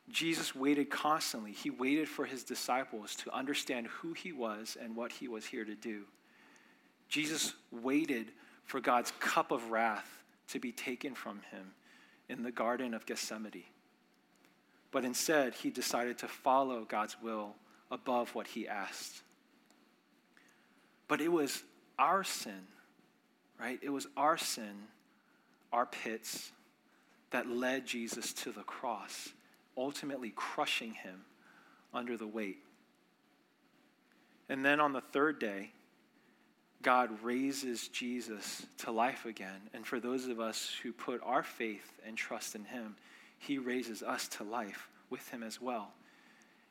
Jesus 0.09 0.55
waited 0.55 0.89
constantly. 0.89 1.51
He 1.51 1.69
waited 1.69 2.07
for 2.07 2.25
his 2.25 2.43
disciples 2.43 3.15
to 3.17 3.33
understand 3.33 3.87
who 3.87 4.13
he 4.13 4.31
was 4.31 4.77
and 4.79 4.95
what 4.95 5.11
he 5.11 5.27
was 5.27 5.45
here 5.45 5.65
to 5.65 5.75
do. 5.75 6.03
Jesus 7.09 7.53
waited 7.71 8.31
for 8.65 8.79
God's 8.79 9.11
cup 9.19 9.51
of 9.51 9.71
wrath 9.71 10.23
to 10.49 10.59
be 10.59 10.71
taken 10.71 11.15
from 11.15 11.41
him 11.51 11.73
in 12.29 12.43
the 12.43 12.51
Garden 12.51 12.93
of 12.93 13.05
Gethsemane. 13.05 13.63
But 14.91 15.05
instead, 15.05 15.53
he 15.53 15.69
decided 15.69 16.19
to 16.19 16.27
follow 16.27 16.85
God's 16.85 17.17
will 17.21 17.55
above 17.91 18.33
what 18.33 18.47
he 18.47 18.67
asked. 18.67 19.21
But 21.07 21.21
it 21.21 21.31
was 21.31 21.63
our 21.99 22.23
sin, 22.23 22.67
right? 23.59 23.79
It 23.81 23.89
was 23.89 24.07
our 24.15 24.37
sin, 24.37 24.87
our 25.71 25.85
pits, 25.85 26.51
that 27.31 27.47
led 27.49 27.85
Jesus 27.85 28.33
to 28.33 28.51
the 28.51 28.63
cross, 28.63 29.29
ultimately 29.77 30.31
crushing 30.35 30.93
him 30.93 31.21
under 31.93 32.17
the 32.17 32.27
weight. 32.27 32.59
And 34.47 34.63
then 34.63 34.79
on 34.79 34.93
the 34.93 35.01
third 35.01 35.39
day, 35.39 35.71
God 36.81 37.09
raises 37.23 37.87
Jesus 37.87 38.65
to 38.79 38.91
life 38.91 39.25
again. 39.25 39.69
And 39.73 39.87
for 39.87 39.99
those 39.99 40.27
of 40.27 40.39
us 40.39 40.71
who 40.83 40.93
put 40.93 41.19
our 41.23 41.41
faith 41.41 41.99
and 42.05 42.15
trust 42.15 42.53
in 42.53 42.63
him, 42.63 42.95
he 43.39 43.57
raises 43.57 44.03
us 44.03 44.27
to 44.29 44.43
life 44.43 44.87
with 45.09 45.27
him 45.29 45.41
as 45.41 45.59
well. 45.59 45.93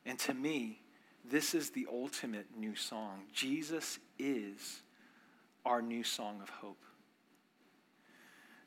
And 0.05 0.17
to 0.19 0.33
me, 0.33 0.79
this 1.29 1.53
is 1.53 1.71
the 1.71 1.87
ultimate 1.91 2.45
new 2.57 2.75
song. 2.75 3.23
Jesus 3.33 3.99
is 4.17 4.81
our 5.65 5.81
new 5.81 6.03
song 6.03 6.39
of 6.41 6.49
hope. 6.49 6.77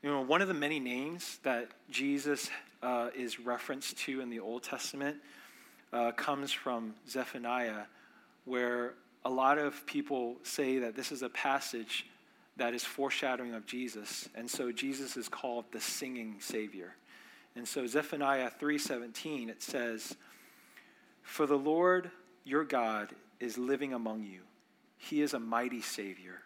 You 0.02 0.10
know, 0.10 0.20
one 0.20 0.42
of 0.42 0.48
the 0.48 0.54
many 0.54 0.78
names 0.78 1.38
that 1.42 1.68
Jesus 1.90 2.50
uh, 2.82 3.10
is 3.16 3.40
referenced 3.40 3.98
to 3.98 4.20
in 4.20 4.30
the 4.30 4.40
Old 4.40 4.62
Testament 4.62 5.16
uh, 5.92 6.12
comes 6.12 6.52
from 6.52 6.94
Zephaniah, 7.08 7.84
where 8.44 8.94
a 9.24 9.30
lot 9.30 9.58
of 9.58 9.84
people 9.86 10.36
say 10.42 10.78
that 10.78 10.94
this 10.94 11.10
is 11.10 11.22
a 11.22 11.28
passage 11.28 12.06
that 12.56 12.74
is 12.74 12.84
foreshadowing 12.84 13.54
of 13.54 13.66
Jesus, 13.66 14.28
and 14.34 14.50
so 14.50 14.72
Jesus 14.72 15.16
is 15.16 15.28
called 15.28 15.64
the 15.72 15.80
singing 15.80 16.36
Savior. 16.40 16.94
And 17.56 17.66
so 17.66 17.86
Zephaniah 17.86 18.50
3:17 18.50 19.48
it 19.48 19.62
says, 19.62 20.16
"For 21.22 21.46
the 21.46 21.58
Lord 21.58 22.10
your 22.48 22.64
God 22.64 23.14
is 23.40 23.58
living 23.58 23.92
among 23.92 24.24
you. 24.24 24.40
He 24.96 25.20
is 25.20 25.34
a 25.34 25.38
mighty 25.38 25.82
Savior. 25.82 26.40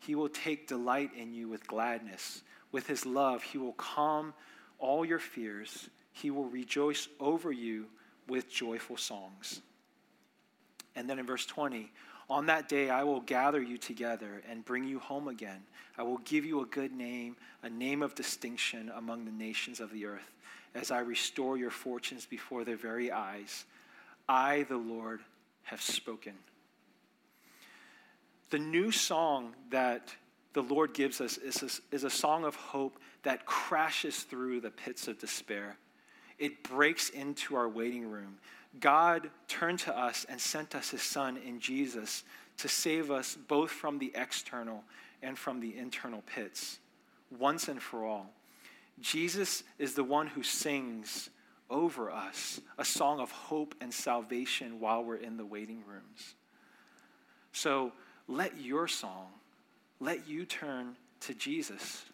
He 0.00 0.14
will 0.14 0.28
take 0.28 0.68
delight 0.68 1.10
in 1.16 1.34
you 1.34 1.48
with 1.48 1.66
gladness. 1.66 2.42
With 2.72 2.86
his 2.86 3.04
love, 3.06 3.42
he 3.42 3.58
will 3.58 3.72
calm 3.72 4.34
all 4.78 5.04
your 5.04 5.18
fears. 5.18 5.88
He 6.12 6.30
will 6.30 6.46
rejoice 6.46 7.08
over 7.20 7.52
you 7.52 7.86
with 8.28 8.50
joyful 8.50 8.96
songs. 8.96 9.60
And 10.94 11.08
then 11.08 11.18
in 11.18 11.26
verse 11.26 11.46
20, 11.46 11.90
on 12.30 12.46
that 12.46 12.68
day 12.68 12.90
I 12.90 13.04
will 13.04 13.20
gather 13.20 13.62
you 13.62 13.78
together 13.78 14.42
and 14.48 14.64
bring 14.64 14.84
you 14.84 14.98
home 14.98 15.28
again. 15.28 15.62
I 15.96 16.02
will 16.02 16.18
give 16.18 16.44
you 16.44 16.60
a 16.60 16.66
good 16.66 16.92
name, 16.92 17.36
a 17.62 17.70
name 17.70 18.02
of 18.02 18.14
distinction 18.14 18.92
among 18.94 19.24
the 19.24 19.32
nations 19.32 19.80
of 19.80 19.92
the 19.92 20.06
earth, 20.06 20.34
as 20.74 20.90
I 20.90 21.00
restore 21.00 21.56
your 21.56 21.70
fortunes 21.70 22.26
before 22.26 22.64
their 22.64 22.76
very 22.76 23.10
eyes. 23.10 23.64
I, 24.28 24.64
the 24.68 24.76
Lord, 24.76 25.20
have 25.64 25.80
spoken. 25.80 26.34
The 28.50 28.58
new 28.58 28.90
song 28.90 29.54
that 29.70 30.14
the 30.54 30.62
Lord 30.62 30.94
gives 30.94 31.20
us 31.20 31.36
is 31.36 31.62
a, 31.62 31.94
is 31.94 32.04
a 32.04 32.10
song 32.10 32.44
of 32.44 32.54
hope 32.56 32.98
that 33.22 33.46
crashes 33.46 34.22
through 34.22 34.60
the 34.60 34.70
pits 34.70 35.06
of 35.08 35.18
despair. 35.18 35.76
It 36.38 36.62
breaks 36.62 37.10
into 37.10 37.56
our 37.56 37.68
waiting 37.68 38.10
room. 38.10 38.38
God 38.80 39.30
turned 39.48 39.80
to 39.80 39.96
us 39.96 40.24
and 40.28 40.40
sent 40.40 40.74
us 40.74 40.90
his 40.90 41.02
son 41.02 41.36
in 41.36 41.60
Jesus 41.60 42.24
to 42.58 42.68
save 42.68 43.10
us 43.10 43.36
both 43.48 43.70
from 43.70 43.98
the 43.98 44.12
external 44.14 44.84
and 45.22 45.38
from 45.38 45.60
the 45.60 45.76
internal 45.76 46.22
pits, 46.22 46.78
once 47.36 47.68
and 47.68 47.82
for 47.82 48.04
all. 48.04 48.30
Jesus 49.00 49.64
is 49.78 49.94
the 49.94 50.04
one 50.04 50.26
who 50.26 50.42
sings 50.42 51.30
over 51.70 52.10
us 52.10 52.60
a 52.78 52.84
song 52.84 53.20
of 53.20 53.30
hope 53.30 53.74
and 53.80 53.92
salvation 53.92 54.80
while 54.80 55.04
we're 55.04 55.16
in 55.16 55.36
the 55.36 55.44
waiting 55.44 55.82
rooms. 55.86 56.34
So, 57.52 57.92
let 58.28 58.60
your 58.60 58.86
song, 58.86 59.26
let 60.00 60.28
you 60.28 60.44
turn 60.44 60.94
to 61.20 61.34
Jesus. 61.34 62.04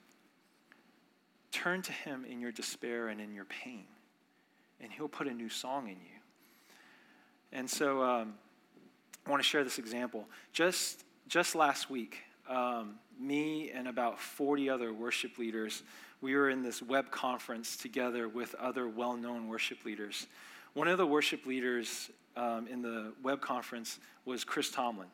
Turn 1.50 1.82
to 1.82 1.92
him 1.92 2.24
in 2.24 2.40
your 2.40 2.52
despair 2.52 3.08
and 3.08 3.20
in 3.20 3.34
your 3.34 3.44
pain, 3.44 3.84
and 4.80 4.90
he'll 4.90 5.08
put 5.08 5.26
a 5.26 5.34
new 5.34 5.48
song 5.48 5.88
in 5.88 5.96
you. 5.96 6.20
And 7.52 7.68
so 7.68 8.02
um, 8.02 8.34
I 9.26 9.30
want 9.30 9.42
to 9.42 9.48
share 9.48 9.64
this 9.64 9.78
example. 9.78 10.26
Just, 10.52 11.04
just 11.28 11.54
last 11.54 11.90
week, 11.90 12.18
um, 12.48 12.96
me 13.18 13.70
and 13.70 13.86
about 13.88 14.18
40 14.18 14.68
other 14.68 14.92
worship 14.92 15.38
leaders, 15.38 15.82
we 16.20 16.34
were 16.34 16.50
in 16.50 16.62
this 16.62 16.82
web 16.82 17.10
conference 17.10 17.76
together 17.76 18.28
with 18.28 18.54
other 18.56 18.88
well 18.88 19.16
known 19.16 19.48
worship 19.48 19.84
leaders. 19.84 20.26
One 20.74 20.88
of 20.88 20.98
the 20.98 21.06
worship 21.06 21.46
leaders 21.46 22.10
um, 22.36 22.66
in 22.66 22.82
the 22.82 23.12
web 23.22 23.40
conference 23.40 24.00
was 24.24 24.42
Chris 24.42 24.70
Tomlin. 24.70 25.08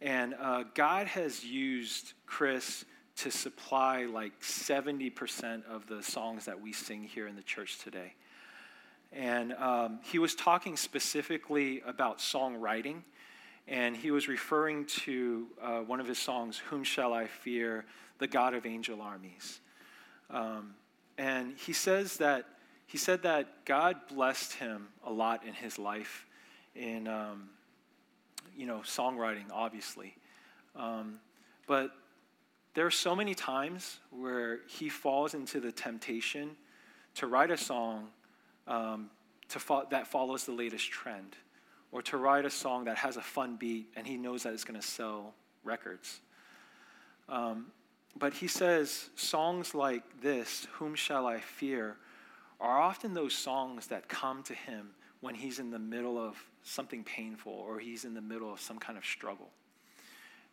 And 0.00 0.34
uh, 0.40 0.64
God 0.74 1.06
has 1.08 1.44
used 1.44 2.14
Chris 2.26 2.84
to 3.16 3.30
supply 3.30 4.06
like 4.06 4.40
70% 4.40 5.66
of 5.66 5.86
the 5.86 6.02
songs 6.02 6.46
that 6.46 6.60
we 6.60 6.72
sing 6.72 7.02
here 7.02 7.26
in 7.26 7.36
the 7.36 7.42
church 7.42 7.78
today. 7.80 8.14
And 9.12 9.52
um, 9.54 9.98
he 10.04 10.18
was 10.18 10.34
talking 10.34 10.76
specifically 10.76 11.82
about 11.84 12.18
songwriting, 12.18 13.02
and 13.68 13.94
he 13.96 14.10
was 14.10 14.28
referring 14.28 14.86
to 14.86 15.48
uh, 15.60 15.78
one 15.80 16.00
of 16.00 16.06
his 16.06 16.18
songs, 16.18 16.56
Whom 16.56 16.82
Shall 16.84 17.12
I 17.12 17.26
Fear? 17.26 17.84
The 18.18 18.26
God 18.26 18.54
of 18.54 18.64
Angel 18.64 19.02
Armies. 19.02 19.60
Um, 20.30 20.74
and 21.18 21.54
he 21.56 21.72
says 21.72 22.18
that 22.18 22.46
he 22.86 22.98
said 22.98 23.22
that 23.22 23.64
God 23.64 23.96
blessed 24.12 24.54
him 24.54 24.88
a 25.04 25.12
lot 25.12 25.44
in 25.44 25.54
his 25.54 25.78
life 25.78 26.26
in 26.74 27.06
um, 27.06 27.50
you 28.56 28.66
know, 28.66 28.78
songwriting, 28.78 29.44
obviously. 29.52 30.16
Um, 30.76 31.18
but 31.66 31.92
there 32.74 32.86
are 32.86 32.90
so 32.90 33.16
many 33.16 33.34
times 33.34 33.98
where 34.10 34.60
he 34.68 34.88
falls 34.88 35.34
into 35.34 35.60
the 35.60 35.72
temptation 35.72 36.56
to 37.16 37.26
write 37.26 37.50
a 37.50 37.56
song 37.56 38.08
um, 38.66 39.10
to 39.48 39.58
fo- 39.58 39.86
that 39.90 40.06
follows 40.06 40.44
the 40.44 40.52
latest 40.52 40.90
trend, 40.90 41.36
or 41.92 42.02
to 42.02 42.16
write 42.16 42.44
a 42.44 42.50
song 42.50 42.84
that 42.84 42.96
has 42.96 43.16
a 43.16 43.22
fun 43.22 43.56
beat 43.56 43.88
and 43.96 44.06
he 44.06 44.16
knows 44.16 44.44
that 44.44 44.52
it's 44.52 44.64
going 44.64 44.80
to 44.80 44.86
sell 44.86 45.34
records. 45.64 46.20
Um, 47.28 47.66
but 48.18 48.34
he 48.34 48.48
says 48.48 49.10
songs 49.16 49.74
like 49.74 50.02
this, 50.20 50.66
Whom 50.74 50.94
Shall 50.94 51.26
I 51.26 51.40
Fear, 51.40 51.96
are 52.60 52.80
often 52.80 53.14
those 53.14 53.34
songs 53.34 53.86
that 53.88 54.08
come 54.08 54.42
to 54.44 54.54
him 54.54 54.90
when 55.20 55.34
he's 55.34 55.58
in 55.58 55.70
the 55.70 55.78
middle 55.78 56.18
of 56.18 56.36
something 56.62 57.04
painful 57.04 57.52
or 57.52 57.78
he's 57.78 58.04
in 58.04 58.14
the 58.14 58.20
middle 58.20 58.52
of 58.52 58.60
some 58.60 58.78
kind 58.78 58.98
of 58.98 59.04
struggle. 59.04 59.48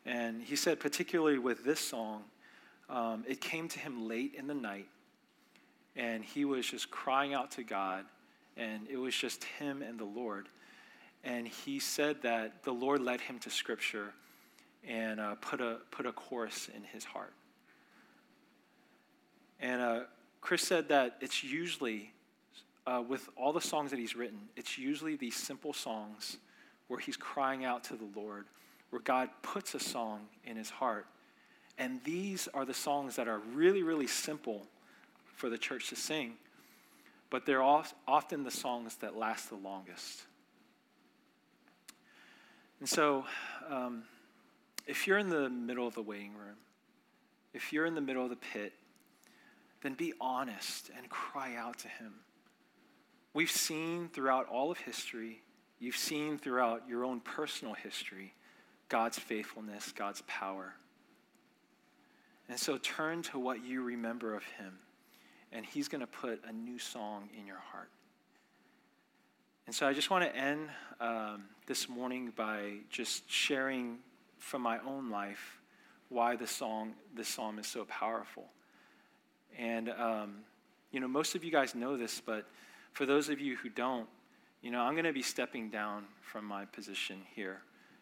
And 0.05 0.41
he 0.41 0.55
said, 0.55 0.80
particularly 0.80 1.38
with 1.38 1.66
this 1.66 1.80
song, 1.80 2.24
um, 2.89 3.26
it 3.28 3.41
came 3.41 3.68
to 3.70 3.80
him 3.80 4.08
late 4.08 4.34
in 4.38 4.47
the 4.47 4.53
night, 4.53 4.88
and 5.95 6.24
he 6.24 6.45
was 6.45 6.66
just 6.66 6.89
crying 6.89 7.34
out 7.34 7.51
to 7.51 7.64
God, 7.64 8.05
and 8.55 8.88
it 8.89 8.97
was 8.97 9.14
just 9.14 9.43
him 9.43 9.82
and 9.82 9.99
the 9.99 10.05
Lord. 10.05 10.47
And 11.24 11.45
he 11.47 11.80
said 11.80 12.22
that 12.22 12.64
the 12.64 12.72
Lord 12.72 13.01
led 13.01 13.20
him 13.20 13.39
to 13.39 13.49
Scripture 13.49 14.14
and 14.88 15.20
uh, 15.20 15.36
put, 15.36 15.60
a, 15.60 15.80
put 15.91 16.05
a 16.05 16.14
chorus 16.14 16.70
in 16.74 16.84
his 16.84 17.03
heart. 17.03 17.34
And 19.60 19.82
uh, 19.82 19.99
Chris 20.39 20.62
said 20.62 20.88
that 20.88 21.18
it's 21.20 21.43
usually 21.43 22.14
uh, 22.88 23.04
with 23.08 23.30
all 23.36 23.52
the 23.52 23.62
songs 23.62 23.92
that 23.92 24.00
he's 24.00 24.16
written, 24.16 24.40
it's 24.56 24.78
usually 24.78 25.18
these 25.18 25.36
simple 25.36 25.74
songs 25.74 26.38
where 26.88 27.00
he's 27.00 27.18
crying 27.18 27.66
out 27.66 27.84
to 27.84 27.96
the 27.96 28.08
Lord, 28.16 28.46
where 28.90 29.02
God 29.02 29.30
puts 29.42 29.76
a 29.76 29.80
song 29.80 30.22
in 30.46 30.56
his 30.56 30.70
heart, 30.70 31.06
And 31.78 32.04
these 32.04 32.48
are 32.56 32.66
the 32.66 32.74
songs 32.74 33.18
that 33.18 33.28
are 33.28 33.40
really, 33.54 33.84
really 33.84 34.08
simple 34.08 34.66
for 35.36 35.50
the 35.50 35.58
church 35.58 35.90
to 35.90 35.96
sing, 35.96 36.34
but 37.30 37.46
they're 37.46 37.62
often 37.62 38.44
the 38.44 38.52
songs 38.52 38.96
that 38.98 39.16
last 39.16 39.50
the 39.50 39.58
longest. 39.58 40.24
And 42.80 42.90
so, 42.90 43.26
um, 43.70 44.04
if 44.88 45.06
you're 45.06 45.18
in 45.18 45.30
the 45.30 45.50
middle 45.50 45.86
of 45.86 45.94
the 45.94 46.02
waiting 46.02 46.34
room, 46.34 46.56
if 47.54 47.74
you're 47.74 47.86
in 47.86 47.96
the 47.96 48.02
middle 48.02 48.24
of 48.24 48.30
the 48.30 48.38
pit, 48.38 48.74
then 49.82 49.94
be 49.94 50.14
honest 50.22 50.90
and 50.98 51.10
cry 51.10 51.56
out 51.56 51.78
to 51.80 51.88
Him. 51.88 52.14
We've 53.38 53.52
seen 53.52 54.10
throughout 54.10 54.48
all 54.48 54.72
of 54.72 54.80
history, 54.80 55.44
you've 55.78 55.96
seen 55.96 56.40
throughout 56.40 56.90
your 56.90 57.06
own 57.06 57.20
personal 57.20 57.76
history, 57.76 58.34
God's 58.90 59.20
faithfulness, 59.20 59.92
God's 59.96 60.24
power. 60.26 60.74
And 62.50 62.60
so 62.60 62.80
turn 62.80 63.22
to 63.22 63.38
what 63.38 63.64
you 63.64 63.84
remember 63.84 64.34
of 64.34 64.44
Him, 64.44 64.80
and 65.52 65.64
He's 65.64 65.88
going 65.88 66.02
to 66.02 66.08
put 66.08 66.42
a 66.50 66.52
new 66.52 66.80
song 66.80 67.30
in 67.40 67.46
your 67.46 67.60
heart. 67.60 67.92
And 69.68 69.76
so 69.76 69.86
I 69.86 69.94
just 69.94 70.10
want 70.10 70.24
to 70.24 70.36
end 70.36 70.70
um, 71.00 71.44
this 71.68 71.88
morning 71.88 72.34
by 72.36 72.78
just 72.90 73.30
sharing 73.30 74.00
from 74.40 74.64
my 74.64 74.80
own 74.80 75.12
life 75.12 75.60
why 76.10 76.38
this 76.38 76.50
song, 76.50 76.96
this 77.16 77.28
psalm 77.28 77.60
is 77.60 77.68
so 77.68 77.86
powerful. 77.86 78.46
And, 79.56 79.90
um, 79.90 80.38
you 80.92 81.00
know, 81.00 81.08
most 81.08 81.36
of 81.36 81.44
you 81.44 81.52
guys 81.52 81.76
know 81.76 81.98
this, 81.98 82.20
but 82.20 82.48
for 82.98 83.06
those 83.06 83.30
of 83.30 83.39
you 83.39 83.56
who 83.58 83.70
don't, 83.70 84.08
you 84.64 84.72
know, 84.72 84.82
I'm 84.82 84.93
going 84.93 85.06
to 85.06 85.14
be 85.14 85.22
stepping 85.22 85.70
down 85.70 86.06
from 86.20 86.45
my 86.45 86.66
position 86.66 87.22
here 87.36 87.62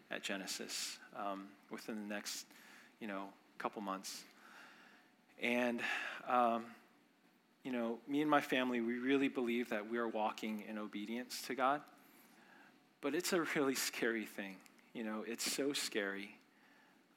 at 0.10 0.24
Genesis 0.24 1.00
um, 1.18 1.48
within 1.70 1.96
the 1.96 2.16
next, 2.16 2.46
you 3.02 3.08
know, 3.10 3.26
couple 3.58 3.82
months. 3.82 4.24
And, 5.41 5.82
um, 6.30 6.64
you 7.66 7.74
know, 7.74 7.98
me 8.08 8.22
and 8.22 8.32
my 8.32 8.39
family, 8.39 8.80
we 8.80 8.93
really 8.93 9.28
believe 9.28 9.70
that 9.70 9.89
we 9.89 9.98
are 9.98 10.08
walking 10.08 10.64
in 10.70 10.78
obedience 10.78 11.41
to 11.48 11.56
God. 11.56 11.82
But 13.02 13.16
it's 13.16 13.34
a 13.34 13.41
really 13.54 13.76
scary 13.76 14.26
thing. 14.26 14.56
You 14.93 15.04
know, 15.04 15.26
it's 15.28 15.52
so 15.52 15.74
scary. 15.74 16.38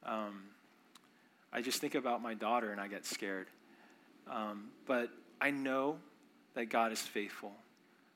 Um, 0.05 0.47
I 1.53 1.63
just 1.63 1.81
think 1.81 1.95
about 1.95 2.23
my 2.23 2.35
daughter 2.35 2.73
and 2.73 2.81
I 2.81 2.89
get 2.89 3.07
scared. 3.07 3.47
Um, 4.29 4.71
but 4.85 5.11
I 5.41 5.53
know 5.53 5.99
that 6.55 6.71
God 6.71 6.91
is 6.91 7.01
faithful. 7.01 7.53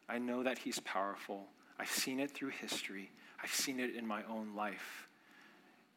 I 0.09 0.19
know 0.19 0.43
that 0.43 0.59
He's 0.59 0.81
powerful. 0.81 1.47
I've 1.79 1.91
seen 1.91 2.21
it 2.21 2.31
through 2.31 2.51
history, 2.51 3.11
I've 3.43 3.55
seen 3.55 3.81
it 3.81 3.95
in 3.95 4.07
my 4.07 4.23
own 4.25 4.55
life. 4.55 5.09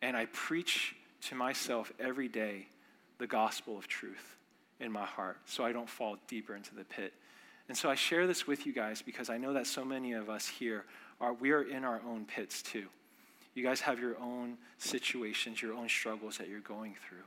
And 0.01 0.15
I 0.15 0.25
preach 0.27 0.95
to 1.21 1.35
myself 1.35 1.91
every 1.99 2.27
day 2.27 2.67
the 3.17 3.27
gospel 3.27 3.77
of 3.77 3.87
truth 3.87 4.35
in 4.79 4.91
my 4.91 5.05
heart 5.05 5.37
so 5.45 5.63
I 5.63 5.71
don't 5.71 5.89
fall 5.89 6.17
deeper 6.27 6.55
into 6.55 6.75
the 6.75 6.83
pit. 6.83 7.13
And 7.67 7.77
so 7.77 7.89
I 7.89 7.95
share 7.95 8.27
this 8.27 8.45
with 8.45 8.65
you 8.65 8.73
guys 8.73 9.01
because 9.01 9.29
I 9.29 9.37
know 9.37 9.53
that 9.53 9.67
so 9.67 9.83
many 9.83 10.13
of 10.13 10.29
us 10.29 10.47
here 10.47 10.85
are 11.19 11.33
we 11.33 11.51
are 11.51 11.63
in 11.63 11.83
our 11.83 12.01
own 12.07 12.25
pits 12.25 12.61
too. 12.61 12.85
You 13.55 13.63
guys 13.63 13.81
have 13.81 13.99
your 13.99 14.19
own 14.19 14.57
situations, 14.77 15.61
your 15.61 15.73
own 15.73 15.87
struggles 15.87 16.37
that 16.37 16.49
you're 16.49 16.59
going 16.59 16.95
through. 17.07 17.23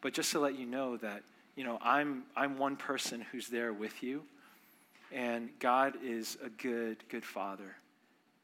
But 0.00 0.12
just 0.12 0.32
to 0.32 0.40
let 0.40 0.58
you 0.58 0.66
know 0.66 0.96
that, 0.98 1.22
you 1.56 1.64
know, 1.64 1.78
I'm 1.80 2.24
I'm 2.36 2.58
one 2.58 2.76
person 2.76 3.24
who's 3.32 3.48
there 3.48 3.72
with 3.72 4.02
you. 4.02 4.24
And 5.12 5.50
God 5.58 5.94
is 6.02 6.38
a 6.44 6.48
good, 6.48 7.04
good 7.08 7.24
father. 7.24 7.76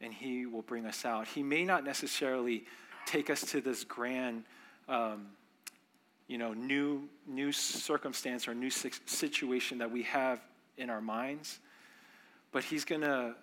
And 0.01 0.13
he 0.13 0.47
will 0.47 0.63
bring 0.63 0.87
us 0.87 1.05
out. 1.05 1.27
He 1.27 1.43
may 1.43 1.65
not 1.65 1.85
necessarily 1.85 2.65
take 3.07 3.31
us 3.31 3.41
to 3.41 3.61
this 3.61 3.85
grand 3.85 4.45
um, 4.89 5.27
you 6.29 6.37
know, 6.37 6.53
new, 6.53 7.09
new 7.27 7.51
circumstance 7.51 8.47
or 8.47 8.55
new 8.55 8.71
situation 8.71 9.79
that 9.79 9.91
we 9.91 10.03
have 10.03 10.41
in 10.77 10.91
our 10.91 11.01
minds. 11.01 11.59
But 12.53 12.65
He's 12.65 12.85
going 12.85 13.01
to, 13.01 13.35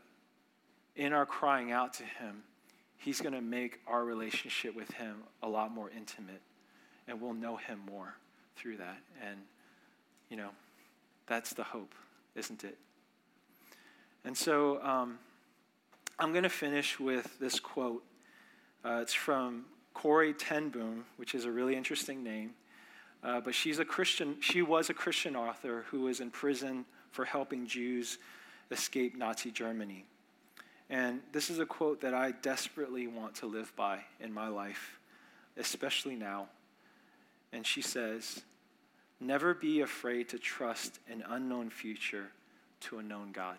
in 0.95 1.11
our 1.11 1.25
crying 1.25 1.71
out 1.71 1.93
to 1.95 2.03
Him, 2.03 2.43
He's 2.97 3.19
going 3.21 3.33
to 3.33 3.41
make 3.41 3.79
our 3.87 4.03
relationship 4.03 4.75
with 4.75 4.89
Him 4.91 5.17
a 5.43 5.49
lot 5.49 5.71
more 5.71 5.89
intimate. 5.95 6.41
And 7.07 7.19
we'll 7.19 7.33
know 7.33 7.57
Him 7.57 7.81
more 7.89 8.15
through 8.55 8.77
that. 8.77 8.97
And, 9.27 9.37
you 10.29 10.37
know, 10.37 10.49
that's 11.27 11.53
the 11.53 11.63
hope, 11.63 11.93
isn't 12.35 12.63
it? 12.63 12.77
And 14.25 14.35
so 14.35 14.81
um, 14.81 15.19
I'm 16.17 16.31
going 16.31 16.43
to 16.43 16.49
finish 16.49 16.99
with 16.99 17.37
this 17.39 17.59
quote. 17.59 18.03
Uh, 18.83 18.99
it's 19.01 19.13
from 19.13 19.65
Corrie 19.93 20.33
ten 20.33 20.69
Boom, 20.69 21.05
which 21.17 21.35
is 21.35 21.45
a 21.45 21.51
really 21.51 21.75
interesting 21.75 22.23
name. 22.23 22.55
Uh, 23.23 23.39
but 23.39 23.53
she's 23.53 23.77
a 23.77 23.85
Christian, 23.85 24.37
she 24.39 24.63
was 24.63 24.89
a 24.89 24.93
Christian 24.93 25.35
author 25.35 25.85
who 25.89 26.01
was 26.01 26.19
in 26.19 26.31
prison 26.31 26.85
for 27.11 27.23
helping 27.23 27.67
Jews 27.67 28.17
escape 28.71 29.15
Nazi 29.15 29.51
Germany. 29.51 30.05
And 30.89 31.21
this 31.31 31.49
is 31.49 31.59
a 31.59 31.65
quote 31.65 32.01
that 32.01 32.13
I 32.13 32.31
desperately 32.31 33.07
want 33.07 33.35
to 33.35 33.45
live 33.45 33.73
by 33.75 34.01
in 34.19 34.33
my 34.33 34.47
life, 34.47 34.99
especially 35.55 36.15
now. 36.15 36.47
And 37.53 37.65
she 37.65 37.81
says, 37.81 38.41
Never 39.19 39.53
be 39.53 39.81
afraid 39.81 40.29
to 40.29 40.39
trust 40.39 40.99
an 41.09 41.23
unknown 41.27 41.69
future 41.69 42.31
to 42.81 42.97
a 42.97 43.03
known 43.03 43.31
God. 43.31 43.57